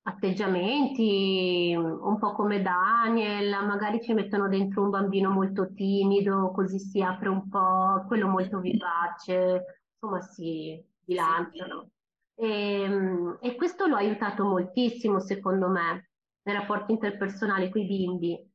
atteggiamenti, 0.05 1.75
un 1.77 2.19
po' 2.19 2.33
come 2.33 2.61
Daniel, 2.61 3.65
magari 3.65 4.01
ci 4.01 4.13
mettono 4.13 4.49
dentro 4.49 4.83
un 4.83 4.91
bambino 4.91 5.31
molto 5.31 5.73
timido, 5.73 6.51
così 6.51 6.79
si 6.79 7.01
apre 7.01 7.29
un 7.29 7.49
po', 7.49 8.05
quello 8.07 8.27
molto 8.27 8.59
vivace, 8.59 9.87
insomma 9.93 10.21
si 10.21 10.85
bilanciano. 11.05 11.91
E, 12.35 12.83
ehm, 12.83 13.39
e 13.41 13.55
questo 13.55 13.87
lo 13.87 13.95
ha 13.95 13.99
aiutato 13.99 14.45
moltissimo, 14.45 15.21
secondo 15.21 15.69
me, 15.69 16.11
nei 16.43 16.57
rapporti 16.57 16.93
interpersonali 16.93 17.71
con 17.71 17.81
i 17.83 17.87
bimbi. 17.87 18.51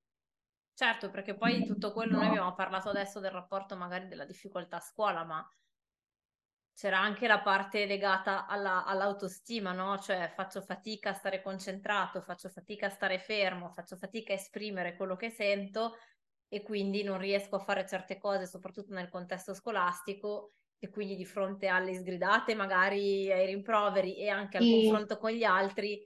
Certo, 0.74 1.10
perché 1.10 1.36
poi 1.36 1.66
tutto 1.66 1.92
quello, 1.94 2.18
noi 2.18 2.28
abbiamo 2.28 2.54
parlato 2.54 2.90
adesso 2.90 3.20
del 3.20 3.32
rapporto 3.32 3.76
magari 3.76 4.08
della 4.08 4.26
difficoltà 4.26 4.78
a 4.78 4.82
scuola, 4.82 5.24
ma 5.24 5.44
c'era 6.78 7.00
anche 7.00 7.26
la 7.26 7.40
parte 7.40 7.88
legata 7.88 8.46
alla, 8.46 8.86
all'autostima, 8.86 9.72
no? 9.72 9.98
Cioè 9.98 10.32
faccio 10.36 10.62
fatica 10.62 11.10
a 11.10 11.14
stare 11.14 11.42
concentrato, 11.42 12.22
faccio 12.22 12.50
fatica 12.50 12.86
a 12.86 12.92
stare 12.92 13.18
fermo, 13.18 13.72
faccio 13.72 13.96
fatica 13.96 14.32
a 14.32 14.36
esprimere 14.36 14.96
quello 14.96 15.16
che 15.16 15.32
sento 15.32 15.98
e 16.48 16.62
quindi 16.62 17.02
non 17.02 17.18
riesco 17.18 17.56
a 17.56 17.64
fare 17.64 17.88
certe 17.88 18.20
cose, 18.20 18.46
soprattutto 18.46 18.94
nel 18.94 19.10
contesto 19.10 19.56
scolastico 19.56 20.52
e 20.78 20.92
quindi 20.92 21.16
di 21.16 21.26
fronte 21.26 21.66
alle 21.66 21.96
sgridate, 21.96 22.54
magari 22.54 23.32
ai 23.32 23.48
rimproveri 23.48 24.16
e 24.16 24.30
anche 24.30 24.58
al 24.58 24.64
sì. 24.64 24.84
confronto 24.84 25.18
con 25.18 25.32
gli 25.32 25.44
altri, 25.44 26.00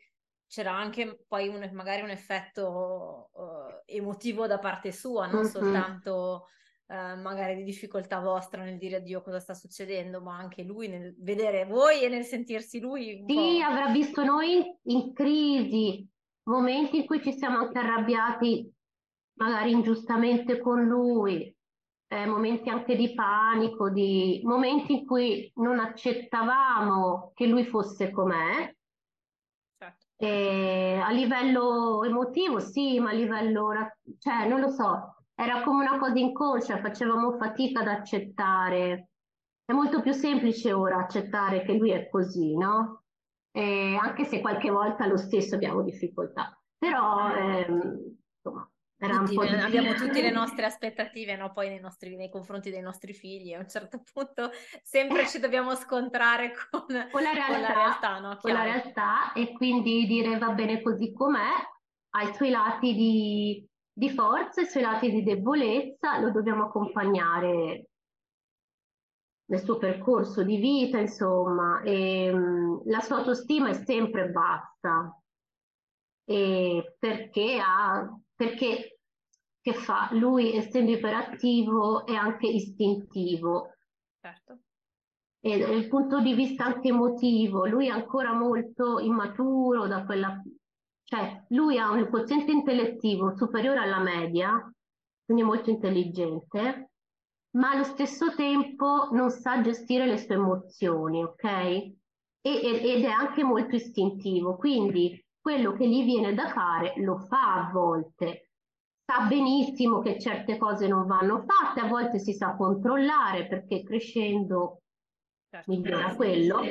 c'era 0.47 0.71
anche 0.71 1.25
poi 1.27 1.49
un, 1.49 1.69
magari 1.73 2.01
un 2.01 2.11
effetto 2.11 3.29
uh, 3.33 3.81
emotivo 3.85 4.47
da 4.47 4.57
parte 4.57 4.93
sua, 4.93 5.25
non 5.25 5.41
mm-hmm. 5.41 5.49
soltanto 5.49 6.47
eh, 6.91 7.15
magari 7.15 7.55
di 7.55 7.63
difficoltà 7.63 8.19
vostra 8.19 8.63
nel 8.63 8.77
dire 8.77 8.97
a 8.97 8.99
Dio 8.99 9.21
cosa 9.21 9.39
sta 9.39 9.53
succedendo, 9.53 10.19
ma 10.19 10.35
anche 10.35 10.61
lui 10.63 10.89
nel 10.89 11.15
vedere 11.19 11.63
voi 11.63 12.03
e 12.03 12.09
nel 12.09 12.25
sentirsi 12.25 12.81
lui. 12.81 13.23
sì, 13.27 13.61
avrà 13.61 13.87
visto 13.91 14.25
noi 14.25 14.61
in 14.83 15.13
crisi, 15.13 16.05
momenti 16.49 16.97
in 16.97 17.05
cui 17.05 17.23
ci 17.23 17.31
siamo 17.31 17.59
anche 17.59 17.77
arrabbiati, 17.77 18.69
magari 19.35 19.71
ingiustamente 19.71 20.59
con 20.59 20.83
lui, 20.83 21.55
eh, 22.09 22.25
momenti 22.25 22.67
anche 22.67 22.97
di 22.97 23.13
panico, 23.13 23.89
di 23.89 24.41
momenti 24.43 24.91
in 24.91 25.05
cui 25.05 25.49
non 25.55 25.79
accettavamo 25.79 27.31
che 27.33 27.45
lui 27.45 27.63
fosse 27.63 28.11
com'è. 28.11 28.75
Certo. 29.77 30.05
E 30.17 30.99
a 31.01 31.09
livello 31.11 32.03
emotivo, 32.03 32.59
sì, 32.59 32.99
ma 32.99 33.11
a 33.11 33.13
livello, 33.13 33.71
cioè, 34.19 34.45
non 34.45 34.59
lo 34.59 34.67
so, 34.67 35.15
era 35.35 35.63
come 35.63 35.85
una 35.85 35.97
cosa 35.97 36.19
inconscia, 36.19 36.79
facevamo 36.79 37.37
fatica 37.37 37.81
ad 37.81 37.87
accettare. 37.87 39.09
È 39.63 39.73
molto 39.73 40.01
più 40.01 40.11
semplice 40.11 40.73
ora 40.73 40.97
accettare 40.97 41.63
che 41.63 41.73
lui 41.73 41.91
è 41.91 42.09
così, 42.09 42.55
no? 42.55 43.03
E 43.51 43.97
anche 43.99 44.25
se 44.25 44.39
qualche 44.41 44.69
volta 44.69 45.07
lo 45.07 45.17
stesso 45.17 45.55
abbiamo 45.55 45.81
difficoltà. 45.81 46.57
Però, 46.77 47.33
ehm, 47.33 48.17
insomma, 48.35 48.71
era 49.03 49.17
tutti, 49.17 49.35
un 49.35 49.47
po' 49.47 49.65
abbiamo 49.65 49.93
tutte 49.95 50.21
le 50.21 50.29
nostre 50.29 50.65
aspettative, 50.65 51.35
no? 51.35 51.51
Poi 51.51 51.69
nei, 51.69 51.79
nostri, 51.79 52.15
nei 52.15 52.29
confronti 52.29 52.69
dei 52.69 52.81
nostri 52.81 53.13
figli. 53.13 53.53
A 53.53 53.59
un 53.59 53.67
certo 53.67 54.03
punto 54.13 54.51
sempre 54.83 55.27
ci 55.27 55.39
dobbiamo 55.39 55.75
scontrare 55.75 56.53
con, 56.69 56.85
con 57.11 57.23
la 57.23 57.31
realtà, 57.31 57.53
con 57.53 57.61
la 57.61 57.73
realtà, 57.73 58.19
no? 58.19 58.37
con 58.39 58.51
la 58.53 58.63
realtà 58.63 59.33
e 59.33 59.53
quindi 59.53 60.05
dire 60.05 60.37
va 60.37 60.51
bene 60.51 60.81
così 60.83 61.11
com'è, 61.13 61.49
ha 62.13 62.23
i 62.23 62.33
suoi 62.35 62.51
lati 62.51 62.93
di 62.93 63.69
di 64.01 64.09
forza 64.09 64.61
e 64.61 64.63
i 64.63 64.67
suoi 64.67 64.81
lati 64.81 65.11
di 65.11 65.21
debolezza, 65.21 66.17
lo 66.17 66.31
dobbiamo 66.31 66.63
accompagnare 66.63 67.89
nel 69.45 69.59
suo 69.59 69.77
percorso 69.77 70.41
di 70.43 70.57
vita, 70.57 70.97
insomma, 70.97 71.81
e, 71.83 72.33
mh, 72.33 72.89
la 72.89 72.99
sua 73.01 73.17
autostima 73.17 73.69
è 73.69 73.73
sempre 73.73 74.31
bassa. 74.31 75.15
E 76.23 76.95
perché 76.97 77.59
ha, 77.63 78.19
perché 78.33 79.01
che 79.61 79.73
fa? 79.73 80.09
Lui, 80.13 80.55
essendo 80.55 80.89
iperattivo, 80.89 82.03
è 82.07 82.15
anche 82.15 82.47
istintivo. 82.47 83.75
Certo. 84.19 84.61
E 85.41 85.59
dal 85.59 85.87
punto 85.87 86.21
di 86.21 86.33
vista 86.33 86.65
anche 86.65 86.87
emotivo, 86.87 87.67
lui 87.67 87.85
è 87.85 87.91
ancora 87.91 88.33
molto 88.33 88.97
immaturo 88.97 89.85
da 89.85 90.03
quella 90.05 90.41
cioè, 91.11 91.43
lui 91.49 91.77
ha 91.77 91.91
un 91.91 92.07
quoziente 92.07 92.53
intellettivo 92.53 93.35
superiore 93.35 93.79
alla 93.79 93.99
media, 93.99 94.73
quindi 95.25 95.43
molto 95.43 95.69
intelligente, 95.69 96.91
ma 97.57 97.71
allo 97.71 97.83
stesso 97.83 98.33
tempo 98.33 99.09
non 99.11 99.29
sa 99.29 99.61
gestire 99.61 100.05
le 100.05 100.17
sue 100.17 100.35
emozioni, 100.35 101.21
ok? 101.21 101.43
E, 101.43 101.95
ed 102.41 103.03
è 103.03 103.09
anche 103.09 103.43
molto 103.43 103.75
istintivo, 103.75 104.55
quindi 104.55 105.21
quello 105.37 105.73
che 105.73 105.85
gli 105.85 106.05
viene 106.05 106.33
da 106.33 106.47
fare 106.47 106.93
lo 106.97 107.17
fa 107.17 107.67
a 107.67 107.71
volte. 107.73 108.51
Sa 109.03 109.25
benissimo 109.27 109.99
che 109.99 110.17
certe 110.17 110.57
cose 110.57 110.87
non 110.87 111.05
vanno 111.07 111.43
fatte, 111.45 111.81
a 111.81 111.87
volte 111.89 112.19
si 112.19 112.31
sa 112.31 112.55
controllare 112.55 113.47
perché 113.47 113.83
crescendo 113.83 114.83
certo, 115.49 115.69
migliora 115.69 116.15
quello, 116.15 116.61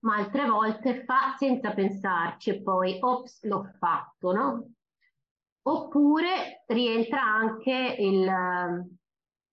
ma 0.00 0.16
altre 0.16 0.46
volte 0.46 1.04
fa 1.04 1.34
senza 1.36 1.72
pensarci 1.72 2.50
e 2.50 2.62
poi, 2.62 2.98
ops, 3.00 3.44
l'ho 3.44 3.64
fatto, 3.78 4.32
no? 4.32 4.70
Oppure 5.62 6.64
rientra 6.66 7.22
anche 7.22 7.96
il, 7.98 8.88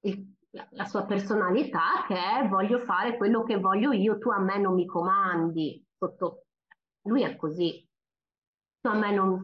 il 0.02 0.36
la 0.72 0.86
sua 0.86 1.06
personalità 1.06 2.06
che 2.08 2.16
è 2.16 2.48
voglio 2.48 2.80
fare 2.80 3.18
quello 3.18 3.44
che 3.44 3.58
voglio 3.58 3.92
io, 3.92 4.18
tu 4.18 4.30
a 4.30 4.40
me 4.40 4.58
non 4.58 4.74
mi 4.74 4.86
comandi. 4.86 5.84
Sotto... 5.98 6.46
Lui 7.04 7.24
è 7.24 7.36
così. 7.36 7.88
Tu 8.82 8.88
a 8.88 8.96
me 8.96 9.12
non 9.12 9.44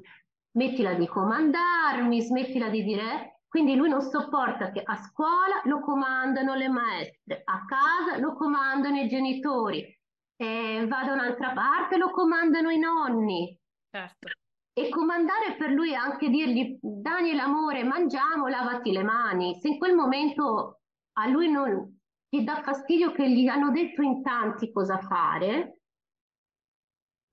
smettila 0.51 0.93
di 0.93 1.07
comandarmi, 1.07 2.21
smettila 2.21 2.69
di 2.69 2.83
dire. 2.83 3.41
Quindi 3.47 3.75
lui 3.75 3.89
non 3.89 4.01
sopporta 4.01 4.71
che 4.71 4.81
a 4.83 4.95
scuola 4.95 5.61
lo 5.65 5.81
comandano 5.81 6.55
le 6.55 6.69
maestre, 6.69 7.41
a 7.43 7.65
casa 7.65 8.17
lo 8.17 8.33
comandano 8.33 8.97
i 8.97 9.09
genitori, 9.09 10.00
eh, 10.41 10.87
va 10.87 11.03
da 11.03 11.13
un'altra 11.13 11.53
parte 11.53 11.97
lo 11.97 12.09
comandano 12.09 12.71
i 12.71 12.79
nonni. 12.79 13.55
Certo. 13.89 14.27
E 14.73 14.89
comandare 14.89 15.55
per 15.55 15.69
lui 15.69 15.91
è 15.91 15.95
anche 15.95 16.29
dirgli 16.29 16.79
Daniel 16.81 17.39
amore 17.39 17.83
mangiamo, 17.83 18.47
lavati 18.47 18.91
le 18.91 19.03
mani. 19.03 19.59
Se 19.59 19.67
in 19.67 19.77
quel 19.77 19.93
momento 19.93 20.79
a 21.17 21.27
lui 21.27 21.51
non 21.51 21.99
gli 22.27 22.41
dà 22.43 22.63
fastidio 22.63 23.11
che 23.11 23.29
gli 23.29 23.47
hanno 23.47 23.69
detto 23.69 24.01
in 24.01 24.23
tanti 24.23 24.71
cosa 24.71 24.97
fare, 24.97 25.81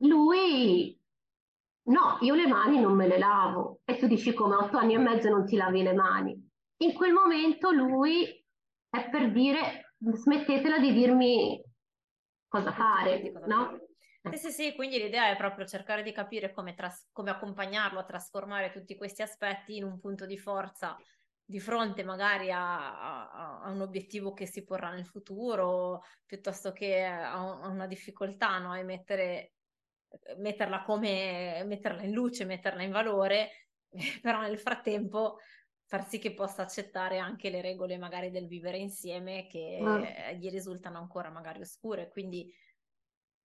lui 0.03 1.01
no, 1.85 2.19
io 2.21 2.35
le 2.35 2.47
mani 2.47 2.79
non 2.81 2.95
me 2.95 3.07
le 3.07 3.19
lavo. 3.19 3.81
E 3.85 3.97
tu 3.97 4.07
dici 4.07 4.35
come 4.35 4.57
otto 4.57 4.77
anni 4.77 4.95
e 4.95 4.99
mezzo 4.99 5.31
non 5.31 5.47
ti 5.47 5.57
lavi 5.57 5.83
le 5.83 5.95
mani. 5.95 6.47
In 6.83 6.93
quel 6.93 7.13
momento 7.13 7.71
lui 7.71 8.25
è 8.91 9.09
per 9.09 9.33
dire 9.33 9.95
smettetela 9.99 10.79
di 10.79 10.93
dirmi 10.93 11.63
cosa 12.49 12.73
fare, 12.73 13.33
cosa 13.33 13.47
no? 13.47 13.65
Fare. 13.67 14.37
Sì, 14.37 14.37
sì, 14.37 14.51
sì, 14.51 14.75
quindi 14.75 14.99
l'idea 14.99 15.31
è 15.31 15.37
proprio 15.37 15.65
cercare 15.65 16.03
di 16.03 16.13
capire 16.13 16.53
come, 16.53 16.75
tras- 16.75 17.09
come 17.13 17.31
accompagnarlo 17.31 18.01
a 18.01 18.05
trasformare 18.05 18.71
tutti 18.71 18.97
questi 18.97 19.23
aspetti 19.23 19.77
in 19.77 19.85
un 19.85 20.01
punto 20.01 20.27
di 20.27 20.37
forza 20.37 20.97
di 21.51 21.61
fronte 21.61 22.05
magari 22.05 22.51
a, 22.51 23.31
a, 23.31 23.63
a, 23.63 23.71
un 23.71 23.81
obiettivo 23.81 24.35
che 24.35 24.45
si 24.45 24.65
porrà 24.65 24.91
nel 24.91 25.07
futuro, 25.07 26.03
piuttosto 26.27 26.73
che 26.73 27.03
a, 27.03 27.33
a 27.33 27.69
una 27.69 27.87
difficoltà, 27.87 28.59
no? 28.59 28.75
E 28.75 28.83
mettere, 28.83 29.53
metterla 30.37 30.83
come, 30.83 31.63
metterla 31.65 32.03
in 32.03 32.13
luce, 32.13 32.45
metterla 32.45 32.83
in 32.83 32.91
valore, 32.91 33.69
però 34.21 34.43
nel 34.43 34.59
frattempo 34.59 35.39
far 35.89 36.07
sì 36.07 36.19
che 36.19 36.35
possa 36.35 36.63
accettare 36.63 37.19
anche 37.19 37.49
le 37.49 37.63
regole 37.63 37.97
magari 37.97 38.31
del 38.31 38.47
vivere 38.47 38.77
insieme 38.77 39.47
che 39.47 39.79
mm. 39.81 40.39
gli 40.39 40.51
risultano 40.51 40.99
ancora 40.99 41.31
magari 41.31 41.63
oscure. 41.63 42.11
Quindi 42.11 42.47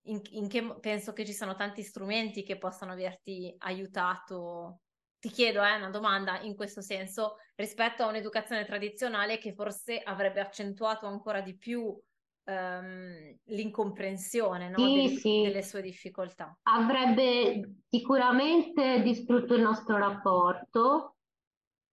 in, 0.07 0.19
in 0.31 0.49
che, 0.49 0.77
penso 0.81 1.13
che 1.13 1.25
ci 1.25 1.31
sono 1.31 1.55
tanti 1.55 1.81
strumenti 1.83 2.43
che 2.43 2.57
possano 2.57 2.91
averti 2.91 3.55
aiutato 3.59 4.81
ti 5.23 5.29
chiedo, 5.29 5.63
eh, 5.63 5.77
una 5.77 5.89
domanda 5.89 6.41
in 6.41 6.53
questo 6.53 6.81
senso, 6.81 7.37
rispetto 7.55 8.03
a 8.03 8.07
un'educazione 8.07 8.65
tradizionale 8.65 9.37
che 9.37 9.53
forse 9.53 10.01
avrebbe 10.03 10.41
accentuato 10.41 11.05
ancora 11.05 11.39
di 11.39 11.55
più 11.55 11.97
um, 12.43 13.37
l'incomprensione 13.45 14.67
no? 14.67 14.77
sì, 14.79 14.93
Del, 14.95 15.17
sì. 15.17 15.41
delle 15.43 15.63
sue 15.63 15.81
difficoltà. 15.81 16.57
Avrebbe 16.63 17.83
sicuramente 17.87 19.01
distrutto 19.01 19.55
il 19.55 19.61
nostro 19.61 19.95
rapporto 19.95 21.12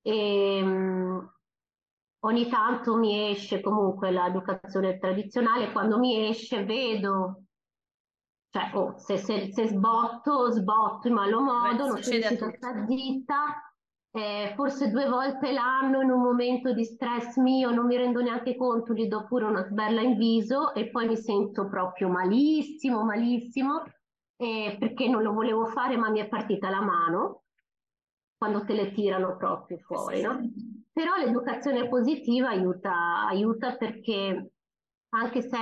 e 0.03 0.61
um, 0.63 1.33
ogni 2.21 2.49
tanto 2.49 2.97
mi 2.97 3.31
esce 3.31 3.61
comunque 3.61 4.11
l'educazione 4.11 4.99
tradizionale, 4.99 5.73
quando 5.73 5.99
mi 5.99 6.29
esce 6.29 6.65
vedo 6.65 7.45
cioè, 8.51 8.71
oh, 8.75 8.99
se, 8.99 9.17
se, 9.17 9.53
se, 9.53 9.69
sbotto, 9.69 10.51
sbotto 10.51 11.07
in 11.07 11.15
malo 11.15 11.41
modo, 11.41 11.85
Beh, 11.85 11.89
non 11.89 12.03
sono 12.03 12.17
riuscita 12.17 12.85
zitta, 12.85 13.75
eh, 14.11 14.53
forse 14.57 14.91
due 14.91 15.09
volte 15.09 15.53
l'anno 15.53 16.01
in 16.01 16.11
un 16.11 16.21
momento 16.21 16.73
di 16.73 16.85
stress 16.85 17.37
mio 17.37 17.71
non 17.71 17.87
mi 17.87 17.97
rendo 17.97 18.21
neanche 18.21 18.57
conto, 18.57 18.93
gli 18.93 19.07
do 19.07 19.25
pure 19.27 19.45
una 19.45 19.63
sberla 19.63 20.01
in 20.01 20.17
viso 20.17 20.75
e 20.75 20.91
poi 20.91 21.07
mi 21.07 21.17
sento 21.17 21.69
proprio 21.69 22.09
malissimo, 22.09 23.05
malissimo, 23.05 23.85
eh, 24.37 24.77
perché 24.81 25.09
non 25.09 25.23
lo 25.23 25.33
volevo 25.33 25.67
fare 25.67 25.97
ma 25.97 26.11
mi 26.11 26.19
è 26.19 26.27
partita 26.27 26.71
la 26.71 26.81
mano 26.81 27.45
quando 28.41 28.65
te 28.65 28.73
le 28.73 28.91
tirano 28.93 29.37
proprio 29.37 29.77
fuori, 29.81 30.23
no? 30.23 30.41
Però 30.91 31.15
l'educazione 31.17 31.87
positiva 31.89 32.49
aiuta, 32.49 33.27
aiuta 33.27 33.77
perché 33.77 34.53
anche 35.11 35.43
se 35.43 35.59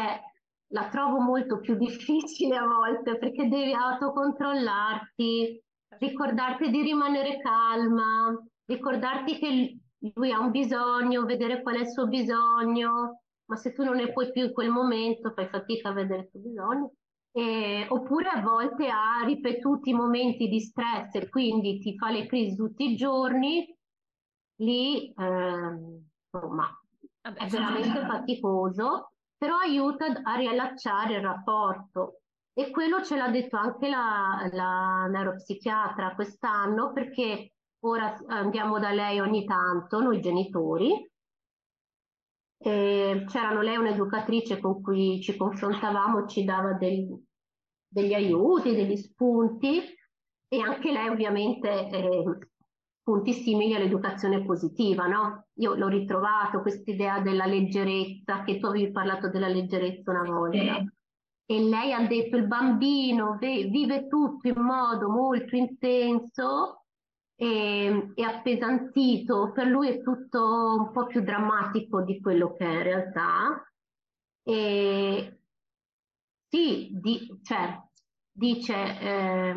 la 0.69 0.88
trovo 0.88 1.19
molto 1.19 1.59
più 1.59 1.75
difficile 1.75 2.57
a 2.57 2.69
volte 2.69 3.19
perché 3.19 3.49
devi 3.49 3.73
autocontrollarti, 3.73 5.61
ricordarti 5.99 6.71
di 6.71 6.83
rimanere 6.83 7.41
calma, 7.41 8.38
ricordarti 8.67 9.38
che 9.38 9.79
lui 10.14 10.31
ha 10.31 10.38
un 10.38 10.53
bisogno, 10.53 11.25
vedere 11.25 11.62
qual 11.62 11.79
è 11.79 11.81
il 11.81 11.91
suo 11.91 12.07
bisogno, 12.07 13.23
ma 13.47 13.57
se 13.57 13.73
tu 13.73 13.83
non 13.83 13.97
ne 13.97 14.12
puoi 14.12 14.31
più 14.31 14.45
in 14.45 14.53
quel 14.53 14.71
momento 14.71 15.33
fai 15.33 15.49
fatica 15.49 15.88
a 15.88 15.95
vedere 15.95 16.21
il 16.23 16.31
tuo 16.31 16.38
bisogno. 16.38 16.93
Eh, 17.31 17.87
oppure 17.88 18.29
a 18.29 18.41
volte 18.41 18.88
ha 18.88 19.23
ripetuti 19.25 19.93
momenti 19.93 20.49
di 20.49 20.61
stress 20.61 21.14
e 21.14 21.29
quindi 21.29 21.79
ti 21.79 21.97
fa 21.97 22.11
le 22.11 22.27
crisi 22.27 22.57
tutti 22.57 22.91
i 22.91 22.97
giorni, 22.97 23.77
lì 24.61 25.12
eh, 25.12 25.14
insomma 26.33 26.69
Vabbè, 27.23 27.38
è 27.38 27.47
veramente 27.47 28.01
faticoso 28.07 29.12
però 29.38 29.57
aiuta 29.59 30.07
a 30.25 30.35
riallacciare 30.35 31.14
il 31.14 31.23
rapporto. 31.23 32.23
E 32.53 32.71
quello 32.71 33.05
ce 33.05 33.17
l'ha 33.17 33.29
detto 33.31 33.57
anche 33.57 33.88
la, 33.88 34.49
la 34.51 35.07
neuropsichiatra 35.07 36.17
quest'anno, 36.17 36.93
perché 36.93 37.53
ora 37.85 38.19
andiamo 38.27 38.81
da 38.81 38.91
lei 38.91 39.21
ogni 39.21 39.45
tanto, 39.45 40.01
noi 40.01 40.21
genitori. 40.21 41.09
E 42.61 43.25
c'erano 43.29 43.61
lei 43.62 43.77
un'educatrice 43.77 44.59
con 44.59 44.83
cui 44.83 45.21
ci 45.23 45.37
confrontavamo, 45.37 46.27
ci 46.27 46.44
dava 46.44 46.73
del, 46.73 47.07
degli 47.87 48.14
aiuti, 48.14 48.75
degli 48.75 48.97
spunti 48.97 49.81
e 50.49 50.61
anche 50.61 50.90
lei 50.90 51.09
ovviamente 51.09 51.88
eh, 51.88 52.25
punti 53.03 53.33
simili 53.33 53.75
all'educazione 53.75 54.44
positiva, 54.44 55.07
no? 55.07 55.47
Io 55.55 55.75
l'ho 55.75 55.88
ritrovato 55.88 56.61
quest'idea 56.61 57.21
della 57.21 57.47
leggerezza, 57.47 58.42
che 58.42 58.59
tu 58.59 58.66
avevi 58.66 58.90
parlato 58.90 59.31
della 59.31 59.49
leggerezza 59.49 60.11
una 60.11 60.25
volta. 60.25 60.59
Sì. 60.59 60.90
E 61.51 61.61
lei 61.61 61.92
ha 61.92 62.07
detto 62.07 62.37
il 62.37 62.47
bambino 62.47 63.38
vive 63.38 64.07
tutto 64.07 64.49
in 64.49 64.61
modo 64.61 65.09
molto 65.09 65.57
intenso 65.57 66.85
e, 67.40 68.11
e 68.16 68.22
appesantito, 68.24 69.53
per 69.53 69.68
lui 69.68 69.88
è 69.88 70.03
tutto 70.03 70.74
un 70.77 70.90
po' 70.90 71.07
più 71.07 71.20
drammatico 71.20 72.03
di 72.03 72.20
quello 72.20 72.53
che 72.55 72.64
è 72.64 72.68
in 72.68 72.83
realtà. 72.83 73.72
E 74.42 75.38
sì, 76.48 76.88
di, 77.01 77.38
cioè, 77.44 77.81
dice 78.33 78.74
eh, 78.74 79.55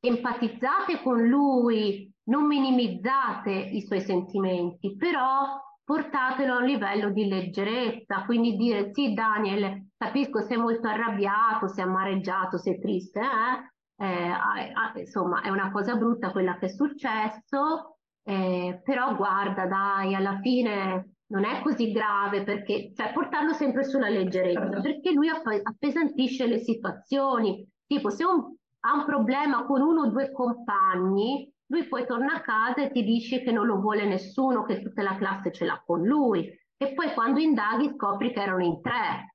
empatizzate 0.00 1.02
con 1.02 1.24
lui, 1.28 2.12
non 2.24 2.46
minimizzate 2.46 3.52
i 3.52 3.82
suoi 3.82 4.00
sentimenti, 4.00 4.96
però 4.96 5.62
portatelo 5.84 6.54
a 6.54 6.58
un 6.58 6.64
livello 6.64 7.10
di 7.12 7.28
leggerezza, 7.28 8.24
quindi 8.24 8.56
dire 8.56 8.90
sì 8.92 9.12
Daniel, 9.12 9.90
capisco 9.96 10.40
sei 10.40 10.56
molto 10.56 10.88
arrabbiato, 10.88 11.68
sei 11.68 11.84
amareggiato, 11.84 12.58
sei 12.58 12.80
triste, 12.80 13.20
eh? 13.20 13.73
Eh, 13.96 15.00
insomma 15.00 15.40
è 15.42 15.50
una 15.50 15.70
cosa 15.70 15.94
brutta 15.96 16.32
quella 16.32 16.58
che 16.58 16.66
è 16.66 16.68
successo, 16.68 17.98
eh, 18.22 18.80
però 18.82 19.14
guarda 19.14 19.66
dai, 19.66 20.14
alla 20.14 20.38
fine 20.40 21.16
non 21.26 21.44
è 21.44 21.62
così 21.62 21.92
grave 21.92 22.42
perché, 22.42 22.92
cioè 22.94 23.12
portarlo 23.12 23.52
sempre 23.52 23.84
sulla 23.84 24.08
leggerezza, 24.08 24.80
perché 24.80 25.12
lui 25.12 25.28
appesantisce 25.28 26.46
le 26.46 26.58
situazioni, 26.58 27.66
tipo 27.86 28.10
se 28.10 28.24
un, 28.24 28.54
ha 28.80 28.94
un 28.94 29.04
problema 29.04 29.64
con 29.64 29.80
uno 29.80 30.02
o 30.02 30.10
due 30.10 30.32
compagni, 30.32 31.50
lui 31.66 31.86
poi 31.88 32.06
torna 32.06 32.34
a 32.34 32.40
casa 32.40 32.82
e 32.82 32.90
ti 32.90 33.02
dice 33.02 33.42
che 33.42 33.52
non 33.52 33.66
lo 33.66 33.80
vuole 33.80 34.06
nessuno, 34.06 34.64
che 34.64 34.82
tutta 34.82 35.02
la 35.02 35.16
classe 35.16 35.50
ce 35.50 35.64
l'ha 35.64 35.82
con 35.84 36.02
lui. 36.02 36.46
E 36.76 36.92
poi 36.92 37.12
quando 37.14 37.40
indaghi 37.40 37.92
scopri 37.94 38.32
che 38.32 38.42
erano 38.42 38.62
in 38.62 38.80
tre 38.82 39.34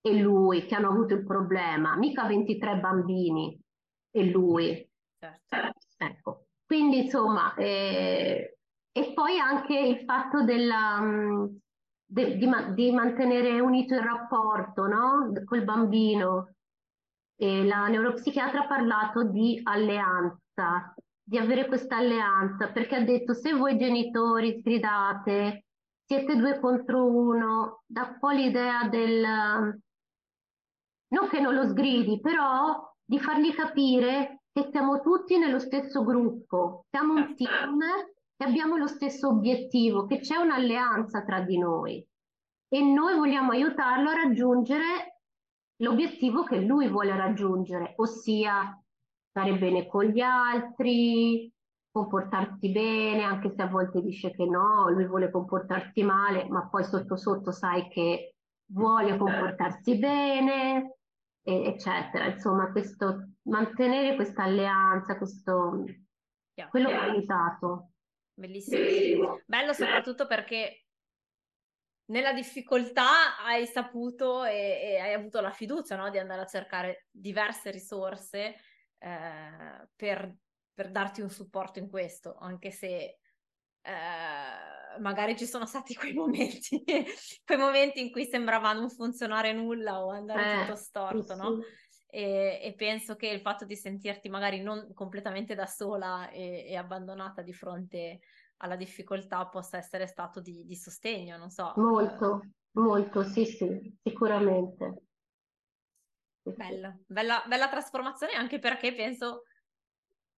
e 0.00 0.18
lui 0.18 0.64
che 0.66 0.74
hanno 0.74 0.88
avuto 0.88 1.14
il 1.14 1.24
problema, 1.24 1.96
mica 1.96 2.24
23 2.26 2.78
bambini 2.78 3.60
e 4.16 4.30
lui. 4.30 4.88
Certo. 5.18 5.78
Ecco. 5.98 6.46
Quindi 6.64 7.04
insomma, 7.04 7.54
eh, 7.54 8.58
e 8.90 9.12
poi 9.12 9.38
anche 9.38 9.78
il 9.78 10.04
fatto 10.04 10.42
della, 10.42 11.00
mm, 11.00 11.46
de, 12.06 12.36
di, 12.36 12.48
di, 12.74 12.92
mantenere 12.92 13.60
unito 13.60 13.94
il 13.94 14.00
rapporto 14.00 14.86
no? 14.86 15.32
col 15.44 15.64
bambino. 15.64 16.54
E 17.38 17.64
la 17.64 17.86
neuropsichiatra 17.88 18.62
ha 18.62 18.66
parlato 18.66 19.24
di 19.24 19.60
alleanza 19.62 20.94
di 21.28 21.38
avere 21.38 21.66
questa 21.66 21.96
alleanza, 21.96 22.70
perché 22.70 22.94
ha 22.94 23.04
detto 23.04 23.34
se 23.34 23.52
voi 23.52 23.76
genitori 23.76 24.58
sgridate, 24.60 25.64
siete 26.04 26.36
due 26.36 26.60
contro 26.60 27.04
uno, 27.04 27.82
dà 27.84 28.02
un 28.12 28.18
po' 28.20 28.30
l'idea 28.30 28.88
del, 28.88 29.22
non 31.08 31.28
che 31.28 31.40
non 31.40 31.52
lo 31.54 31.66
sgridi, 31.66 32.20
però 32.20 32.94
di 33.06 33.18
fargli 33.20 33.54
capire 33.54 34.42
che 34.52 34.68
siamo 34.72 35.00
tutti 35.00 35.38
nello 35.38 35.58
stesso 35.58 36.02
gruppo, 36.02 36.86
siamo 36.90 37.14
un 37.14 37.26
certo. 37.28 37.44
team 37.44 37.80
e 38.36 38.44
abbiamo 38.44 38.76
lo 38.76 38.86
stesso 38.86 39.28
obiettivo, 39.28 40.06
che 40.06 40.18
c'è 40.18 40.36
un'alleanza 40.36 41.22
tra 41.22 41.40
di 41.40 41.58
noi. 41.58 42.06
E 42.68 42.80
noi 42.82 43.14
vogliamo 43.16 43.52
aiutarlo 43.52 44.10
a 44.10 44.14
raggiungere 44.14 45.20
l'obiettivo 45.76 46.42
che 46.42 46.58
lui 46.58 46.88
vuole 46.88 47.16
raggiungere, 47.16 47.94
ossia 47.96 48.82
stare 49.28 49.56
bene 49.56 49.86
con 49.86 50.04
gli 50.04 50.20
altri, 50.20 51.50
comportarsi 51.90 52.70
bene, 52.70 53.22
anche 53.22 53.52
se 53.54 53.62
a 53.62 53.68
volte 53.68 54.00
dice 54.00 54.30
che 54.32 54.44
no, 54.46 54.88
lui 54.90 55.06
vuole 55.06 55.30
comportarsi 55.30 56.02
male, 56.02 56.46
ma 56.48 56.66
poi 56.68 56.84
sotto 56.84 57.16
sotto 57.16 57.52
sai 57.52 57.88
che 57.88 58.34
vuole 58.72 59.16
comportarsi 59.16 59.96
bene, 59.98 60.95
eccetera. 61.52 62.26
Insomma, 62.26 62.70
questo, 62.70 63.32
mantenere 63.42 64.16
questa 64.16 64.42
alleanza, 64.42 65.16
questo, 65.16 65.84
yeah. 66.54 66.68
quello 66.68 66.88
che 66.88 66.94
ha 66.94 67.02
aiutato. 67.02 67.90
Bellissimo. 68.34 69.40
Bello 69.46 69.72
soprattutto 69.72 70.26
perché 70.26 70.86
nella 72.06 72.32
difficoltà 72.32 73.38
hai 73.44 73.66
saputo 73.66 74.44
e, 74.44 74.78
e 74.80 74.98
hai 74.98 75.12
avuto 75.12 75.40
la 75.40 75.50
fiducia 75.50 75.96
no? 75.96 76.10
di 76.10 76.18
andare 76.18 76.42
a 76.42 76.46
cercare 76.46 77.06
diverse 77.10 77.70
risorse 77.70 78.56
eh, 78.98 79.88
per, 79.94 80.36
per, 80.72 80.90
darti 80.90 81.20
un 81.20 81.30
supporto 81.30 81.78
in 81.78 81.88
questo, 81.88 82.36
anche 82.38 82.70
se 82.70 83.18
eh, 83.86 85.00
magari 85.00 85.36
ci 85.36 85.46
sono 85.46 85.64
stati 85.64 85.94
quei 85.94 86.12
momenti, 86.12 86.82
quei 87.44 87.58
momenti 87.58 88.00
in 88.00 88.10
cui 88.10 88.24
sembrava 88.24 88.72
non 88.72 88.90
funzionare 88.90 89.52
nulla 89.52 90.04
o 90.04 90.10
andare 90.10 90.52
eh, 90.52 90.60
tutto 90.60 90.76
storto, 90.76 91.34
sì, 91.34 91.36
no? 91.36 91.58
E, 92.08 92.60
e, 92.62 92.74
penso 92.74 93.14
che 93.14 93.28
il 93.28 93.40
fatto 93.40 93.64
di 93.64 93.76
sentirti 93.76 94.28
magari 94.28 94.60
non 94.60 94.92
completamente 94.94 95.54
da 95.54 95.66
sola 95.66 96.30
e, 96.30 96.64
e 96.66 96.76
abbandonata 96.76 97.42
di 97.42 97.52
fronte 97.52 98.20
alla 98.58 98.76
difficoltà 98.76 99.46
possa 99.46 99.76
essere 99.76 100.06
stato 100.06 100.40
di, 100.40 100.64
di 100.64 100.76
sostegno, 100.76 101.36
non 101.36 101.50
so. 101.50 101.72
Molto, 101.76 102.40
molto, 102.72 103.22
sì, 103.22 103.44
sì, 103.44 103.94
sicuramente. 104.02 105.02
Bella, 106.42 106.96
bella, 107.06 107.44
bella 107.46 107.68
trasformazione 107.68 108.32
anche 108.34 108.60
perché 108.60 108.94
penso 108.94 109.42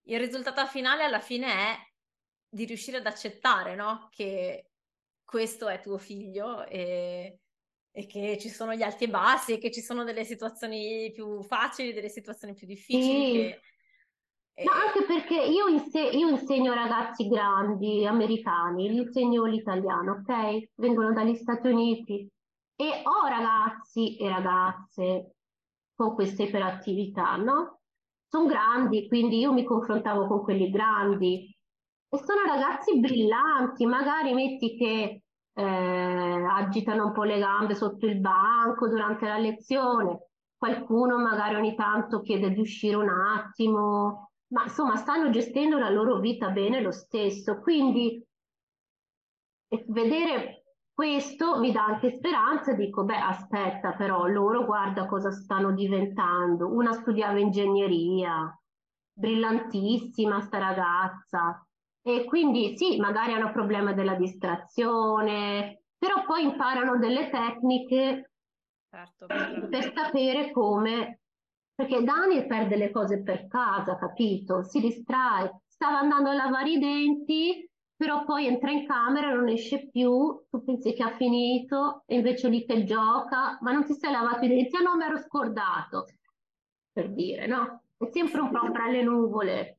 il 0.04 0.18
risultato 0.18 0.64
finale 0.66 1.04
alla 1.04 1.20
fine 1.20 1.46
è 1.46 1.87
di 2.48 2.64
riuscire 2.64 2.98
ad 2.98 3.06
accettare, 3.06 3.74
no? 3.74 4.08
Che 4.10 4.70
questo 5.24 5.68
è 5.68 5.80
tuo 5.80 5.98
figlio 5.98 6.64
e, 6.66 7.40
e, 7.90 8.06
che 8.06 8.38
ci 8.38 8.48
sono 8.48 8.74
gli 8.74 8.82
alti 8.82 9.04
e 9.04 9.08
bassi 9.08 9.52
e 9.52 9.58
che 9.58 9.70
ci 9.70 9.82
sono 9.82 10.04
delle 10.04 10.24
situazioni 10.24 11.10
più 11.12 11.42
facili, 11.42 11.92
delle 11.92 12.08
situazioni 12.08 12.54
più 12.54 12.66
difficili. 12.66 13.02
Sì. 13.02 13.32
Che, 13.32 13.60
No, 14.58 14.72
anche 14.72 15.04
perché 15.04 15.40
io, 15.40 15.68
inse- 15.68 16.00
io, 16.00 16.30
insegno 16.30 16.74
ragazzi 16.74 17.28
grandi 17.28 18.04
americani, 18.04 18.90
gli 18.90 18.96
insegno 18.96 19.44
l'italiano, 19.44 20.24
ok? 20.26 20.70
Vengono 20.74 21.12
dagli 21.12 21.36
Stati 21.36 21.68
Uniti 21.68 22.28
e 22.74 23.02
ho 23.04 23.26
ragazzi 23.28 24.16
e 24.16 24.28
ragazze 24.28 25.34
con 25.94 26.12
questa 26.14 26.42
iperattività, 26.42 27.36
no? 27.36 27.82
Sono 28.26 28.46
grandi, 28.46 29.06
quindi 29.06 29.38
io 29.38 29.52
mi 29.52 29.62
confrontavo 29.62 30.26
con 30.26 30.42
quelli 30.42 30.70
grandi 30.70 31.56
e 32.10 32.18
sono 32.18 32.42
ragazzi 32.46 32.98
brillanti, 32.98 33.84
magari 33.86 34.32
metti 34.32 34.76
che 34.76 35.22
eh, 35.52 35.62
agitano 35.62 37.06
un 37.06 37.12
po' 37.12 37.24
le 37.24 37.38
gambe 37.38 37.74
sotto 37.74 38.06
il 38.06 38.20
banco 38.20 38.88
durante 38.88 39.26
la 39.26 39.38
lezione, 39.38 40.28
qualcuno 40.56 41.18
magari 41.18 41.56
ogni 41.56 41.74
tanto 41.74 42.20
chiede 42.20 42.50
di 42.50 42.60
uscire 42.60 42.96
un 42.96 43.08
attimo, 43.08 44.30
ma 44.48 44.62
insomma 44.64 44.96
stanno 44.96 45.30
gestendo 45.30 45.78
la 45.78 45.90
loro 45.90 46.18
vita 46.20 46.50
bene 46.50 46.80
lo 46.80 46.92
stesso. 46.92 47.60
Quindi 47.60 48.24
vedere 49.88 50.62
questo 50.92 51.58
mi 51.60 51.70
dà 51.70 51.84
anche 51.84 52.10
speranza, 52.16 52.72
dico, 52.74 53.04
beh, 53.04 53.18
aspetta, 53.20 53.92
però 53.94 54.26
loro 54.26 54.64
guarda 54.64 55.06
cosa 55.06 55.30
stanno 55.30 55.72
diventando. 55.72 56.72
Una 56.74 56.92
studiava 56.92 57.38
ingegneria, 57.38 58.58
brillantissima 59.12 60.40
sta 60.40 60.58
ragazza. 60.58 61.67
E 62.08 62.24
quindi 62.24 62.74
sì, 62.78 62.96
magari 62.96 63.34
hanno 63.34 63.52
problema 63.52 63.92
della 63.92 64.14
distrazione, 64.14 65.82
però 65.98 66.24
poi 66.24 66.44
imparano 66.44 66.96
delle 66.96 67.28
tecniche 67.28 68.30
certo, 68.88 69.26
per 69.26 69.92
sapere 69.94 70.50
come 70.50 71.20
perché 71.74 72.02
Daniel 72.02 72.46
perde 72.46 72.76
le 72.76 72.90
cose 72.90 73.22
per 73.22 73.46
casa, 73.46 73.98
capito? 73.98 74.62
Si 74.62 74.80
distrae, 74.80 75.60
stava 75.66 75.98
andando 75.98 76.30
a 76.30 76.34
lavare 76.34 76.70
i 76.70 76.78
denti, 76.78 77.70
però 77.94 78.24
poi 78.24 78.46
entra 78.46 78.70
in 78.70 78.86
camera 78.86 79.30
e 79.30 79.34
non 79.34 79.48
esce 79.48 79.90
più, 79.90 80.46
tu 80.48 80.64
pensi 80.64 80.94
che 80.94 81.02
ha 81.02 81.14
finito, 81.14 82.04
e 82.06 82.16
invece 82.16 82.48
lì 82.48 82.64
che 82.64 82.84
gioca, 82.84 83.58
ma 83.60 83.70
non 83.70 83.84
ti 83.84 83.92
sei 83.92 84.12
lavato 84.12 84.46
i 84.46 84.48
denti? 84.48 84.76
Ah 84.76 84.80
no, 84.80 84.96
mi 84.96 85.04
ero 85.04 85.18
scordato, 85.18 86.06
per 86.90 87.10
dire, 87.10 87.46
no? 87.46 87.82
È 87.98 88.06
sempre 88.06 88.40
un 88.40 88.50
po' 88.50 88.70
tra 88.72 88.88
le 88.88 89.02
nuvole. 89.02 89.77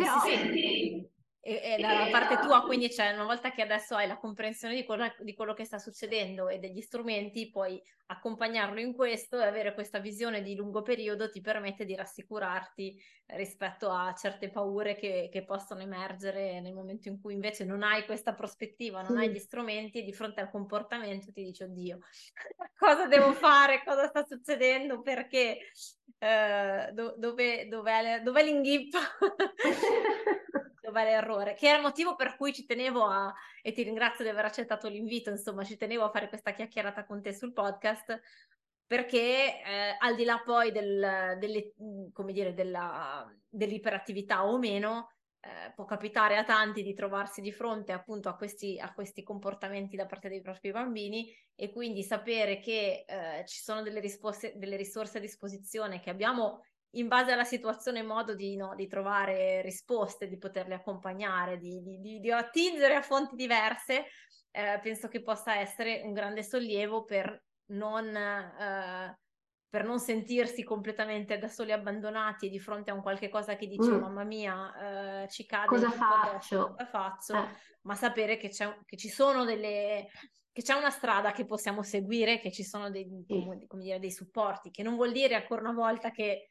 Eh 0.00 0.04
però... 0.04 0.20
sì, 0.20 1.09
e, 1.42 1.60
e 1.62 1.76
dalla 1.80 2.10
parte 2.10 2.38
tua, 2.46 2.62
quindi 2.62 2.88
c'è 2.88 3.12
una 3.12 3.24
volta 3.24 3.50
che 3.50 3.62
adesso 3.62 3.96
hai 3.96 4.06
la 4.06 4.18
comprensione 4.18 4.74
di 4.74 4.84
quello, 4.84 5.10
di 5.20 5.34
quello, 5.34 5.54
che 5.54 5.64
sta 5.64 5.78
succedendo 5.78 6.48
e 6.48 6.58
degli 6.58 6.82
strumenti, 6.82 7.48
puoi 7.48 7.82
accompagnarlo 8.06 8.78
in 8.78 8.94
questo 8.94 9.38
e 9.38 9.46
avere 9.46 9.72
questa 9.72 10.00
visione 10.00 10.42
di 10.42 10.54
lungo 10.54 10.82
periodo 10.82 11.30
ti 11.30 11.40
permette 11.40 11.86
di 11.86 11.94
rassicurarti 11.94 13.00
rispetto 13.36 13.88
a 13.88 14.12
certe 14.14 14.50
paure 14.50 14.96
che, 14.96 15.28
che 15.32 15.44
possono 15.44 15.80
emergere 15.80 16.60
nel 16.60 16.74
momento 16.74 17.08
in 17.08 17.20
cui 17.20 17.32
invece 17.32 17.64
non 17.64 17.82
hai 17.82 18.04
questa 18.04 18.34
prospettiva, 18.34 19.00
non 19.00 19.16
sì. 19.16 19.24
hai 19.24 19.30
gli 19.30 19.38
strumenti 19.38 20.00
e 20.00 20.02
di 20.02 20.12
fronte 20.12 20.40
al 20.40 20.50
comportamento 20.50 21.32
ti 21.32 21.44
dici 21.44 21.62
oddio, 21.62 22.00
cosa 22.78 23.06
devo 23.06 23.32
fare, 23.32 23.82
cosa 23.82 24.08
sta 24.08 24.24
succedendo, 24.24 25.00
perché, 25.00 25.58
eh, 26.18 26.90
do, 26.92 27.14
dove, 27.16 27.66
dov'è, 27.66 28.20
dov'è 28.22 28.44
l'inghippo? 28.44 28.98
dov'è 30.90 31.04
l'errore, 31.04 31.54
che 31.54 31.68
era 31.68 31.76
il 31.76 31.82
motivo 31.82 32.16
per 32.16 32.36
cui 32.36 32.52
ci 32.52 32.66
tenevo 32.66 33.04
a, 33.04 33.32
e 33.62 33.72
ti 33.72 33.82
ringrazio 33.82 34.24
di 34.24 34.30
aver 34.30 34.44
accettato 34.44 34.88
l'invito, 34.88 35.30
insomma, 35.30 35.64
ci 35.64 35.76
tenevo 35.76 36.04
a 36.04 36.10
fare 36.10 36.28
questa 36.28 36.52
chiacchierata 36.52 37.04
con 37.06 37.22
te 37.22 37.32
sul 37.32 37.52
podcast, 37.52 38.20
perché 38.86 39.62
eh, 39.62 39.96
al 39.98 40.16
di 40.16 40.24
là 40.24 40.42
poi 40.44 40.72
del, 40.72 41.36
delle, 41.38 41.74
come 42.12 42.32
dire, 42.32 42.54
della, 42.54 43.32
dell'iperattività 43.48 44.44
o 44.44 44.58
meno, 44.58 45.12
eh, 45.42 45.72
può 45.74 45.86
capitare 45.86 46.36
a 46.36 46.44
tanti 46.44 46.82
di 46.82 46.92
trovarsi 46.92 47.40
di 47.40 47.52
fronte 47.52 47.92
appunto 47.92 48.28
a 48.28 48.36
questi, 48.36 48.78
a 48.78 48.92
questi, 48.92 49.22
comportamenti 49.22 49.96
da 49.96 50.04
parte 50.04 50.28
dei 50.28 50.42
propri 50.42 50.70
bambini 50.70 51.32
e 51.54 51.72
quindi 51.72 52.02
sapere 52.02 52.58
che 52.58 53.04
eh, 53.06 53.44
ci 53.46 53.60
sono 53.60 53.80
delle, 53.80 54.00
risposte, 54.00 54.52
delle 54.56 54.76
risorse 54.76 55.16
a 55.16 55.20
disposizione 55.20 56.00
che 56.00 56.10
abbiamo 56.10 56.64
in 56.92 57.08
base 57.08 57.32
alla 57.32 57.44
situazione 57.44 58.02
modo 58.02 58.34
di, 58.34 58.56
no, 58.56 58.74
di 58.74 58.86
trovare 58.86 59.62
risposte, 59.62 60.28
di 60.28 60.38
poterle 60.38 60.74
accompagnare, 60.74 61.58
di, 61.58 61.80
di, 61.82 62.18
di 62.18 62.30
attingere 62.30 62.96
a 62.96 63.02
fonti 63.02 63.36
diverse, 63.36 64.06
eh, 64.50 64.80
penso 64.82 65.08
che 65.08 65.22
possa 65.22 65.56
essere 65.56 66.02
un 66.04 66.12
grande 66.12 66.42
sollievo 66.42 67.04
per 67.04 67.44
non, 67.66 68.14
eh, 68.16 69.18
per 69.68 69.84
non 69.84 70.00
sentirsi 70.00 70.64
completamente 70.64 71.38
da 71.38 71.46
soli 71.46 71.70
abbandonati 71.70 72.46
e 72.46 72.50
di 72.50 72.58
fronte 72.58 72.90
a 72.90 72.94
un 72.94 73.02
qualche 73.02 73.28
cosa 73.28 73.54
che 73.54 73.68
dice 73.68 73.90
mm. 73.90 74.00
mamma 74.00 74.24
mia 74.24 75.22
eh, 75.22 75.28
ci 75.28 75.46
cade 75.46 75.66
cosa 75.66 75.90
faccio, 75.90 76.70
cosa 76.70 76.86
faccio 76.86 77.34
eh. 77.36 77.48
ma 77.82 77.94
sapere 77.94 78.36
che, 78.36 78.48
che 78.48 78.96
ci 78.96 79.08
sono 79.08 79.44
delle 79.44 80.08
che 80.52 80.62
c'è 80.62 80.74
una 80.74 80.90
strada 80.90 81.30
che 81.30 81.46
possiamo 81.46 81.84
seguire, 81.84 82.40
che 82.40 82.50
ci 82.50 82.64
sono 82.64 82.90
dei, 82.90 83.06
come, 83.28 83.66
come 83.68 83.84
dire, 83.84 84.00
dei 84.00 84.10
supporti, 84.10 84.70
che 84.70 84.82
non 84.82 84.96
vuol 84.96 85.12
dire 85.12 85.36
ancora 85.36 85.60
una 85.60 85.72
volta 85.72 86.10
che 86.10 86.49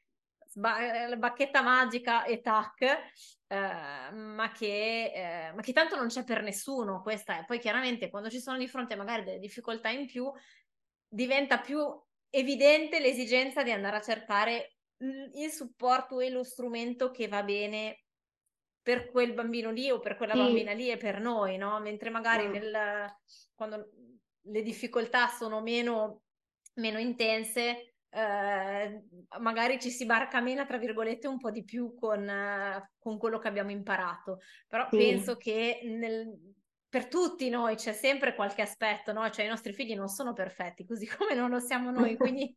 la 0.53 1.15
bacchetta 1.17 1.61
magica 1.61 2.23
e 2.23 2.41
tac, 2.41 2.81
eh, 2.81 4.11
ma, 4.11 4.51
che, 4.51 5.11
eh, 5.13 5.51
ma 5.53 5.61
che 5.61 5.73
tanto 5.73 5.95
non 5.95 6.07
c'è 6.07 6.23
per 6.23 6.41
nessuno. 6.41 7.01
Questa 7.01 7.39
è. 7.39 7.45
Poi 7.45 7.59
chiaramente 7.59 8.09
quando 8.09 8.29
ci 8.29 8.39
sono 8.39 8.57
di 8.57 8.67
fronte 8.67 8.95
magari 8.95 9.23
delle 9.23 9.39
difficoltà 9.39 9.89
in 9.89 10.05
più, 10.05 10.31
diventa 11.07 11.59
più 11.59 11.79
evidente 12.29 12.99
l'esigenza 12.99 13.63
di 13.63 13.71
andare 13.71 13.97
a 13.97 14.01
cercare 14.01 14.75
il 14.97 15.49
supporto 15.51 16.19
e 16.19 16.29
lo 16.29 16.43
strumento 16.43 17.09
che 17.11 17.27
va 17.27 17.41
bene 17.43 18.03
per 18.81 19.09
quel 19.11 19.33
bambino 19.33 19.71
lì 19.71 19.89
o 19.91 19.99
per 19.99 20.15
quella 20.15 20.33
sì. 20.33 20.39
bambina 20.39 20.73
lì 20.73 20.89
e 20.89 20.97
per 20.97 21.19
noi, 21.19 21.57
no? 21.57 21.79
Mentre 21.79 22.09
magari 22.09 22.47
mm. 22.47 22.51
nel, 22.51 23.17
quando 23.55 23.89
le 24.41 24.61
difficoltà 24.61 25.27
sono 25.27 25.61
meno, 25.61 26.23
meno 26.75 26.97
intense, 26.97 27.95
eh, 28.11 29.03
magari 29.39 29.79
ci 29.79 29.91
si 29.91 30.05
barcamena, 30.05 30.65
tra 30.65 30.77
virgolette, 30.77 31.27
un 31.27 31.37
po' 31.37 31.51
di 31.51 31.63
più 31.63 31.93
con, 31.95 32.27
eh, 32.27 32.91
con 32.97 33.17
quello 33.17 33.37
che 33.37 33.47
abbiamo 33.47 33.71
imparato. 33.71 34.39
Però 34.67 34.87
sì. 34.89 34.97
penso 34.97 35.37
che 35.37 35.81
nel, 35.83 36.55
per 36.89 37.07
tutti 37.07 37.49
noi 37.49 37.75
c'è 37.75 37.93
sempre 37.93 38.33
qualche 38.33 38.63
aspetto, 38.63 39.13
no? 39.13 39.29
Cioè 39.29 39.45
i 39.45 39.49
nostri 39.49 39.73
figli 39.73 39.95
non 39.95 40.07
sono 40.07 40.33
perfetti, 40.33 40.85
così 40.85 41.07
come 41.15 41.35
non 41.35 41.49
lo 41.49 41.59
siamo 41.59 41.91
noi, 41.91 42.17
quindi 42.17 42.55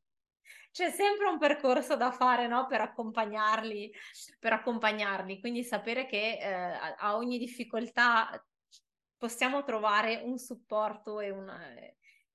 c'è 0.71 0.91
sempre 0.91 1.27
un 1.27 1.39
percorso 1.39 1.97
da 1.97 2.11
fare, 2.11 2.47
no? 2.47 2.67
Per 2.67 2.81
accompagnarli, 2.81 3.93
per 4.39 4.55
accompagnarli. 4.55 5.39
Quindi 5.39 5.65
sapere 5.65 6.07
che 6.07 6.39
eh, 6.41 6.53
a, 6.53 6.95
a, 6.95 7.17
ogni 7.17 7.37
difficoltà 7.39 8.43
possiamo 9.19 9.63
trovare 9.65 10.23
un 10.25 10.39
supporto 10.39 11.21
e, 11.21 11.31
una, 11.31 11.61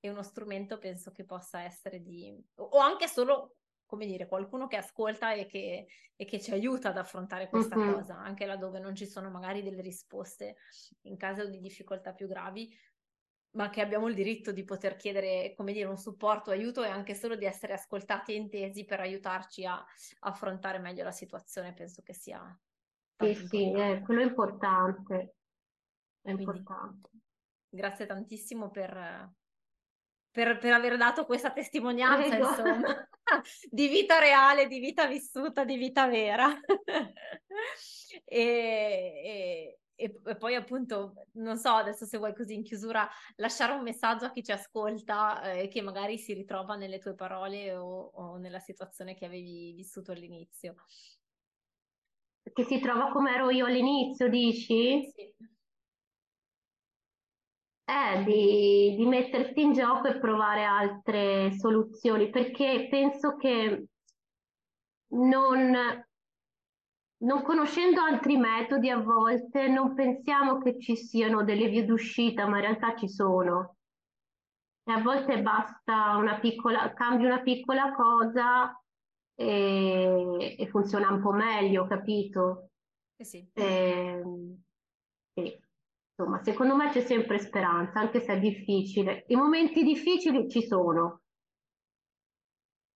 e 0.08 0.12
uno 0.12 0.24
strumento 0.24 0.78
penso 0.78 1.12
che 1.12 1.26
possa 1.26 1.62
essere 1.62 2.02
di... 2.02 2.36
o 2.56 2.78
anche 2.78 3.08
solo 3.08 3.58
come 3.88 4.06
dire, 4.06 4.28
qualcuno 4.28 4.68
che 4.68 4.76
ascolta 4.76 5.34
e 5.34 5.46
che, 5.46 5.88
e 6.16 6.26
che 6.26 6.40
ci 6.40 6.52
aiuta 6.52 6.90
ad 6.90 6.98
affrontare 6.98 7.48
questa 7.48 7.78
uh-huh. 7.78 7.94
cosa, 7.94 8.18
anche 8.18 8.46
laddove 8.46 8.80
non 8.80 8.94
ci 8.94 9.08
sono 9.08 9.30
magari 9.30 9.64
delle 9.64 9.82
risposte 9.82 10.58
in 11.04 11.16
caso 11.16 11.48
di 11.50 11.60
difficoltà 11.60 12.14
più 12.14 12.28
gravi, 12.28 12.70
ma 13.52 13.70
che 13.70 13.82
abbiamo 13.82 14.08
il 14.08 14.14
diritto 14.14 14.52
di 14.52 14.66
poter 14.66 14.98
chiedere, 14.98 15.54
come 15.56 15.72
dire, 15.72 15.88
un 15.88 15.98
supporto, 15.98 16.52
aiuto 16.52 16.84
e 16.84 16.90
anche 16.90 17.16
solo 17.16 17.36
di 17.36 17.46
essere 17.46 17.74
ascoltati 17.74 18.34
e 18.34 18.36
intesi 18.36 18.86
per 18.86 19.00
aiutarci 19.00 19.66
a, 19.66 19.84
affrontare 20.20 20.80
meglio 20.80 21.04
la 21.04 21.12
situazione, 21.12 21.74
penso 21.74 22.02
che 22.04 22.14
sia. 22.14 22.60
Sì, 23.18 23.34
sì, 23.48 23.72
è, 23.72 24.02
quello 24.02 24.22
è 24.22 24.26
importante. 24.26 25.16
È 26.22 26.34
Quindi, 26.34 26.44
importante. 26.44 27.10
Grazie 27.70 28.06
tantissimo 28.06 28.70
per, 28.70 29.32
per, 30.38 30.60
per, 30.60 30.72
aver 30.72 30.98
dato 30.98 31.26
questa 31.26 31.52
testimonianza, 31.52 32.30
Prego. 32.30 32.48
insomma, 32.48 33.10
di 33.72 33.88
vita 33.88 34.20
reale, 34.20 34.68
di 34.68 34.78
vita 34.78 35.08
vissuta, 35.08 35.64
di 35.64 35.78
vita 35.78 36.06
vera. 36.06 36.48
e, 38.24 39.80
e, 39.96 40.20
e, 40.24 40.36
poi 40.38 40.54
appunto, 40.54 41.26
non 41.38 41.58
so, 41.58 41.70
adesso 41.70 42.06
se 42.06 42.20
vuoi 42.20 42.36
così 42.36 42.54
in 42.54 42.62
chiusura 42.62 43.10
lasciare 43.38 43.74
un 43.74 43.82
messaggio 43.82 44.26
a 44.26 44.32
chi 44.32 44.44
ci 44.44 44.52
ascolta 44.52 45.42
e 45.42 45.64
eh, 45.64 45.68
che 45.70 45.82
magari 45.82 46.20
si 46.20 46.34
ritrova 46.34 46.76
nelle 46.76 47.00
tue 47.00 47.16
parole 47.16 47.76
o, 47.76 48.12
o 48.14 48.38
nella 48.38 48.60
situazione 48.60 49.16
che 49.16 49.26
avevi 49.26 49.74
vissuto 49.74 50.12
all'inizio. 50.12 50.76
Che 52.44 52.64
si 52.64 52.80
trova 52.80 53.10
come 53.10 53.34
ero 53.34 53.50
io 53.50 53.66
all'inizio, 53.66 54.30
dici? 54.30 55.12
Sì. 55.16 55.34
Eh, 57.90 58.24
di, 58.26 58.96
di 58.98 59.06
mettersi 59.06 59.62
in 59.62 59.72
gioco 59.72 60.08
e 60.08 60.20
provare 60.20 60.66
altre 60.66 61.54
soluzioni, 61.58 62.30
perché 62.30 62.88
penso 62.90 63.38
che 63.38 63.86
non, 65.12 66.06
non 67.20 67.42
conoscendo 67.44 68.02
altri 68.02 68.36
metodi 68.36 68.90
a 68.90 69.00
volte 69.00 69.70
non 69.70 69.96
pensiamo 69.96 70.58
che 70.58 70.78
ci 70.82 70.98
siano 70.98 71.46
delle 71.46 71.70
vie 71.70 71.86
d'uscita, 71.86 72.46
ma 72.46 72.58
in 72.58 72.64
realtà 72.64 72.94
ci 72.98 73.08
sono. 73.08 73.78
E 74.84 74.92
a 74.92 75.02
volte 75.02 75.42
basta 75.42 76.18
una 76.18 76.40
piccola, 76.40 76.92
cambi 76.94 77.24
una 77.24 77.40
piccola 77.40 77.94
cosa 77.94 78.78
e, 79.34 80.56
e 80.60 80.68
funziona 80.68 81.10
un 81.10 81.22
po' 81.22 81.32
meglio, 81.32 81.88
capito? 81.88 82.70
Eh 83.16 83.24
sì. 83.24 83.50
E, 83.54 83.64
ehm, 83.64 84.62
sì. 85.34 85.66
Insomma, 86.20 86.42
secondo 86.42 86.76
me 86.76 86.90
c'è 86.90 87.02
sempre 87.02 87.38
speranza, 87.38 88.00
anche 88.00 88.22
se 88.22 88.34
è 88.34 88.40
difficile. 88.40 89.26
I 89.28 89.36
momenti 89.36 89.84
difficili 89.84 90.50
ci 90.50 90.66
sono, 90.66 91.22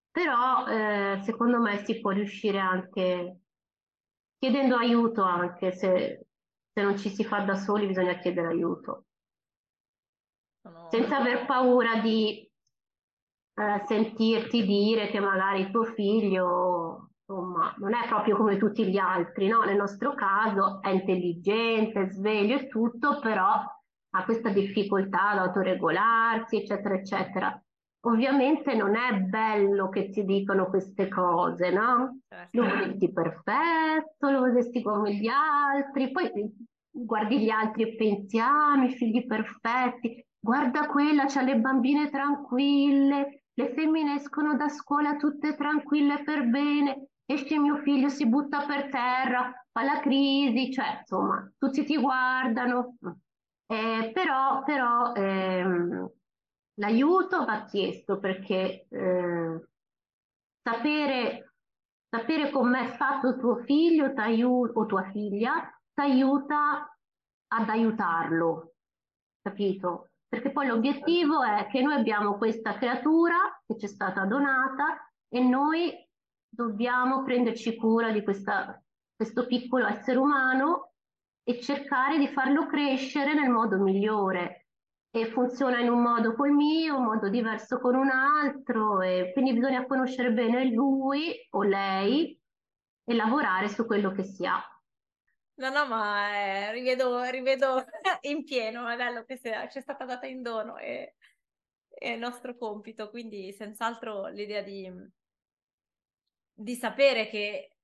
però 0.09 0.65
eh, 0.65 1.21
secondo 1.21 1.59
me 1.59 1.85
si 1.85 1.99
può 1.99 2.09
riuscire 2.09 2.57
anche 2.57 3.41
chiedendo 4.39 4.75
aiuto 4.75 5.21
anche 5.21 5.71
se, 5.71 6.25
se 6.73 6.81
non 6.81 6.97
ci 6.97 7.09
si 7.09 7.23
fa 7.23 7.41
da 7.41 7.53
soli 7.53 7.85
bisogna 7.85 8.17
chiedere 8.17 8.47
aiuto. 8.47 9.05
Sono... 10.59 10.89
Senza 10.89 11.17
aver 11.17 11.45
paura 11.45 12.01
di 12.01 12.49
eh, 13.53 13.85
sentirti 13.85 14.65
dire 14.65 15.11
che 15.11 15.19
magari 15.19 15.69
tuo 15.69 15.83
figlio 15.83 17.10
insomma 17.31 17.73
non 17.77 17.93
è 17.93 18.07
proprio 18.07 18.35
come 18.35 18.57
tutti 18.57 18.85
gli 18.85 18.97
altri, 18.97 19.47
no? 19.47 19.61
Nel 19.61 19.77
nostro 19.77 20.13
caso 20.13 20.81
è 20.81 20.89
intelligente, 20.89 22.09
sveglio 22.11 22.57
e 22.57 22.67
tutto, 22.67 23.19
però 23.19 23.45
ha 24.13 24.23
questa 24.25 24.49
difficoltà 24.49 25.29
ad 25.29 25.37
autoregolarsi, 25.39 26.57
eccetera, 26.57 26.95
eccetera. 26.95 27.63
Ovviamente 28.03 28.75
non 28.75 28.95
è 28.95 29.13
bello 29.19 29.87
che 29.89 30.09
ti 30.09 30.25
dicano 30.25 30.67
queste 30.67 31.07
cose, 31.07 31.71
no? 31.71 32.19
Certo. 32.27 32.59
Lo 32.59 32.67
vorresti 32.67 33.11
perfetto, 33.11 34.29
lo 34.29 34.39
vorresti 34.39 34.81
come 34.81 35.13
gli 35.13 35.27
altri, 35.27 36.11
poi 36.11 36.29
guardi 36.89 37.39
gli 37.39 37.49
altri 37.49 37.83
e 37.83 37.95
pensi, 37.95 38.39
ah, 38.39 38.83
i 38.83 38.89
figli 38.95 39.25
perfetti, 39.25 40.25
guarda 40.39 40.87
quella, 40.87 41.25
c'ha 41.27 41.43
le 41.43 41.57
bambine 41.57 42.09
tranquille, 42.09 43.43
le 43.53 43.73
femmine 43.73 44.15
escono 44.15 44.55
da 44.55 44.67
scuola 44.67 45.15
tutte 45.15 45.55
tranquille 45.55 46.23
per 46.23 46.47
bene, 46.47 47.10
esce 47.33 47.57
mio 47.59 47.77
figlio, 47.77 48.09
si 48.09 48.27
butta 48.27 48.65
per 48.65 48.89
terra, 48.89 49.51
fa 49.71 49.83
la 49.83 49.99
crisi, 49.99 50.71
cioè 50.71 50.99
insomma, 50.99 51.51
tutti 51.57 51.83
ti 51.83 51.97
guardano, 51.97 52.97
eh, 53.67 54.11
però, 54.13 54.63
però 54.63 55.13
ehm, 55.13 56.11
l'aiuto 56.75 57.45
va 57.45 57.65
chiesto 57.65 58.19
perché 58.19 58.85
eh, 58.89 59.67
sapere, 60.61 61.53
sapere 62.09 62.51
com'è 62.51 62.87
fatto 62.95 63.37
tuo 63.37 63.57
figlio 63.63 64.13
o 64.73 64.85
tua 64.85 65.09
figlia 65.11 65.69
ti 65.93 66.01
aiuta 66.01 66.97
ad 67.53 67.69
aiutarlo, 67.69 68.73
capito? 69.41 70.09
Perché 70.27 70.51
poi 70.51 70.67
l'obiettivo 70.67 71.43
è 71.43 71.67
che 71.67 71.81
noi 71.81 71.95
abbiamo 71.95 72.37
questa 72.37 72.77
creatura 72.77 73.35
che 73.65 73.77
ci 73.77 73.85
è 73.85 73.89
stata 73.89 74.25
donata 74.25 75.11
e 75.27 75.41
noi 75.41 75.93
dobbiamo 76.51 77.23
prenderci 77.23 77.75
cura 77.75 78.11
di 78.11 78.21
questa, 78.23 78.79
questo 79.15 79.47
piccolo 79.47 79.87
essere 79.87 80.17
umano 80.17 80.93
e 81.43 81.59
cercare 81.61 82.17
di 82.17 82.27
farlo 82.27 82.67
crescere 82.67 83.33
nel 83.33 83.49
modo 83.49 83.77
migliore. 83.77 84.67
E 85.13 85.25
funziona 85.27 85.79
in 85.79 85.89
un 85.89 86.01
modo 86.01 86.35
col 86.35 86.51
mio, 86.51 86.97
un 86.97 87.03
modo 87.03 87.29
diverso 87.29 87.79
con 87.79 87.95
un 87.95 88.09
altro, 88.09 89.01
e 89.01 89.31
quindi 89.33 89.53
bisogna 89.53 89.85
conoscere 89.85 90.31
bene 90.31 90.65
lui 90.65 91.35
o 91.51 91.63
lei 91.63 92.39
e 93.03 93.13
lavorare 93.13 93.67
su 93.67 93.85
quello 93.85 94.11
che 94.11 94.23
si 94.23 94.45
ha. 94.45 94.61
No, 95.55 95.69
no, 95.69 95.85
ma 95.85 96.33
eh, 96.33 96.71
rivedo, 96.71 97.23
rivedo 97.23 97.83
in 98.21 98.43
pieno, 98.45 98.87
è 98.87 98.95
bello 98.95 99.23
che 99.25 99.37
ci 99.37 99.49
è 99.49 99.81
stata 99.81 100.05
data 100.05 100.27
in 100.27 100.41
dono 100.41 100.77
e 100.77 101.15
è 101.89 102.09
il 102.11 102.19
nostro 102.19 102.55
compito, 102.55 103.09
quindi 103.09 103.51
senz'altro 103.51 104.27
l'idea 104.27 104.61
di, 104.61 104.89
di 106.53 106.75
sapere 106.75 107.27
che 107.27 107.77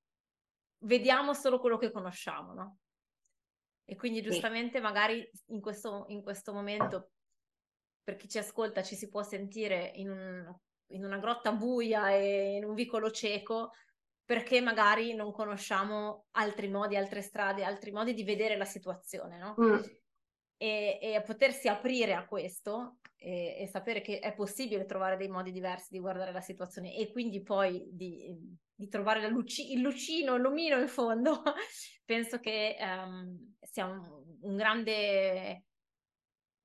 vediamo 0.80 1.34
solo 1.34 1.60
quello 1.60 1.78
che 1.78 1.92
conosciamo, 1.92 2.54
no? 2.54 2.78
E 3.86 3.96
quindi 3.96 4.22
giustamente 4.22 4.78
sì. 4.78 4.84
magari 4.84 5.30
in 5.48 5.62
questo, 5.62 6.06
in 6.10 6.22
questo, 6.22 6.52
momento, 6.52 7.12
per 8.04 8.18
chi 8.18 8.28
ci 8.28 8.38
ascolta, 8.38 8.84
ci 8.84 8.96
si 8.96 9.08
può 9.08 9.24
sentire 9.24 9.92
in, 9.96 10.10
un, 10.10 10.56
in 10.88 11.06
una 11.06 11.18
grotta 11.20 11.54
buia 11.54 12.12
e 12.12 12.56
in 12.58 12.66
un 12.66 12.74
vicolo 12.74 13.10
cieco 13.12 13.72
perché 14.26 14.60
magari 14.60 15.16
non 15.16 15.32
conosciamo 15.32 16.26
altri 16.32 16.68
modi, 16.68 16.98
altre 16.98 17.22
strade, 17.22 17.64
altri 17.64 17.92
modi 17.92 18.14
di 18.14 18.26
vedere 18.26 18.58
la 18.58 18.66
situazione, 18.66 19.38
no? 19.38 19.56
Mm. 19.58 19.80
E, 20.60 20.98
e, 21.00 21.22
potersi 21.22 21.68
aprire 21.68 22.16
a 22.16 22.26
questo 22.26 22.98
e, 23.16 23.58
e, 23.60 23.68
sapere 23.68 24.02
che 24.02 24.18
è 24.18 24.34
possibile 24.34 24.86
trovare 24.86 25.16
dei 25.16 25.28
modi 25.28 25.52
diversi 25.52 25.90
di 25.92 26.00
guardare 26.00 26.32
la 26.32 26.42
situazione 26.42 26.96
e 26.96 27.12
quindi 27.12 27.44
poi 27.44 27.88
di, 27.92 28.36
di 28.74 28.88
trovare 28.88 29.28
luci- 29.30 29.74
il 29.74 29.82
lucino, 29.82 30.34
il 30.34 30.42
lumino 30.42 30.80
in 30.80 30.88
fondo, 30.88 31.44
penso 32.06 32.40
che 32.40 32.76
um, 32.80 33.56
sia 33.62 33.86
un, 33.86 34.38
un, 34.42 34.56
grande, 34.56 35.64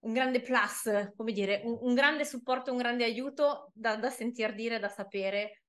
un 0.05 0.13
grande 0.15 0.41
plus, 0.41 1.13
come 1.15 1.33
dire, 1.33 1.61
un, 1.65 1.79
un 1.81 1.95
grande 1.95 2.25
supporto, 2.25 2.71
un 2.71 2.79
grande 2.79 3.05
aiuto 3.05 3.71
da, 3.75 3.97
da 3.97 4.09
sentir 4.09 4.55
dire, 4.55 4.79
da 4.79 4.89
sapere 4.89 5.65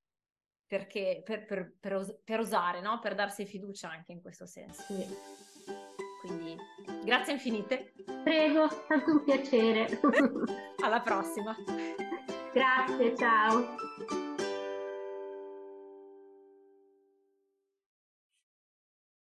perché, 0.65 1.21
per, 1.23 1.45
per, 1.45 1.73
per, 1.79 1.95
os- 1.95 2.17
per 2.23 2.39
usare, 2.39 2.81
no? 2.81 2.99
per 2.99 3.15
darsi 3.15 3.45
fiducia 3.45 3.89
anche 3.89 4.11
in 4.11 4.21
questo 4.21 4.45
senso. 4.45 4.81
Sì. 4.81 5.52
Quindi 6.25 6.57
grazie 7.03 7.33
infinite. 7.33 7.91
Prego, 8.23 8.69
è 8.69 8.69
stato 8.69 9.11
un 9.11 9.23
piacere. 9.25 9.99
Alla 10.81 11.01
prossima. 11.01 11.53
Grazie, 12.53 13.17
ciao. 13.17 14.32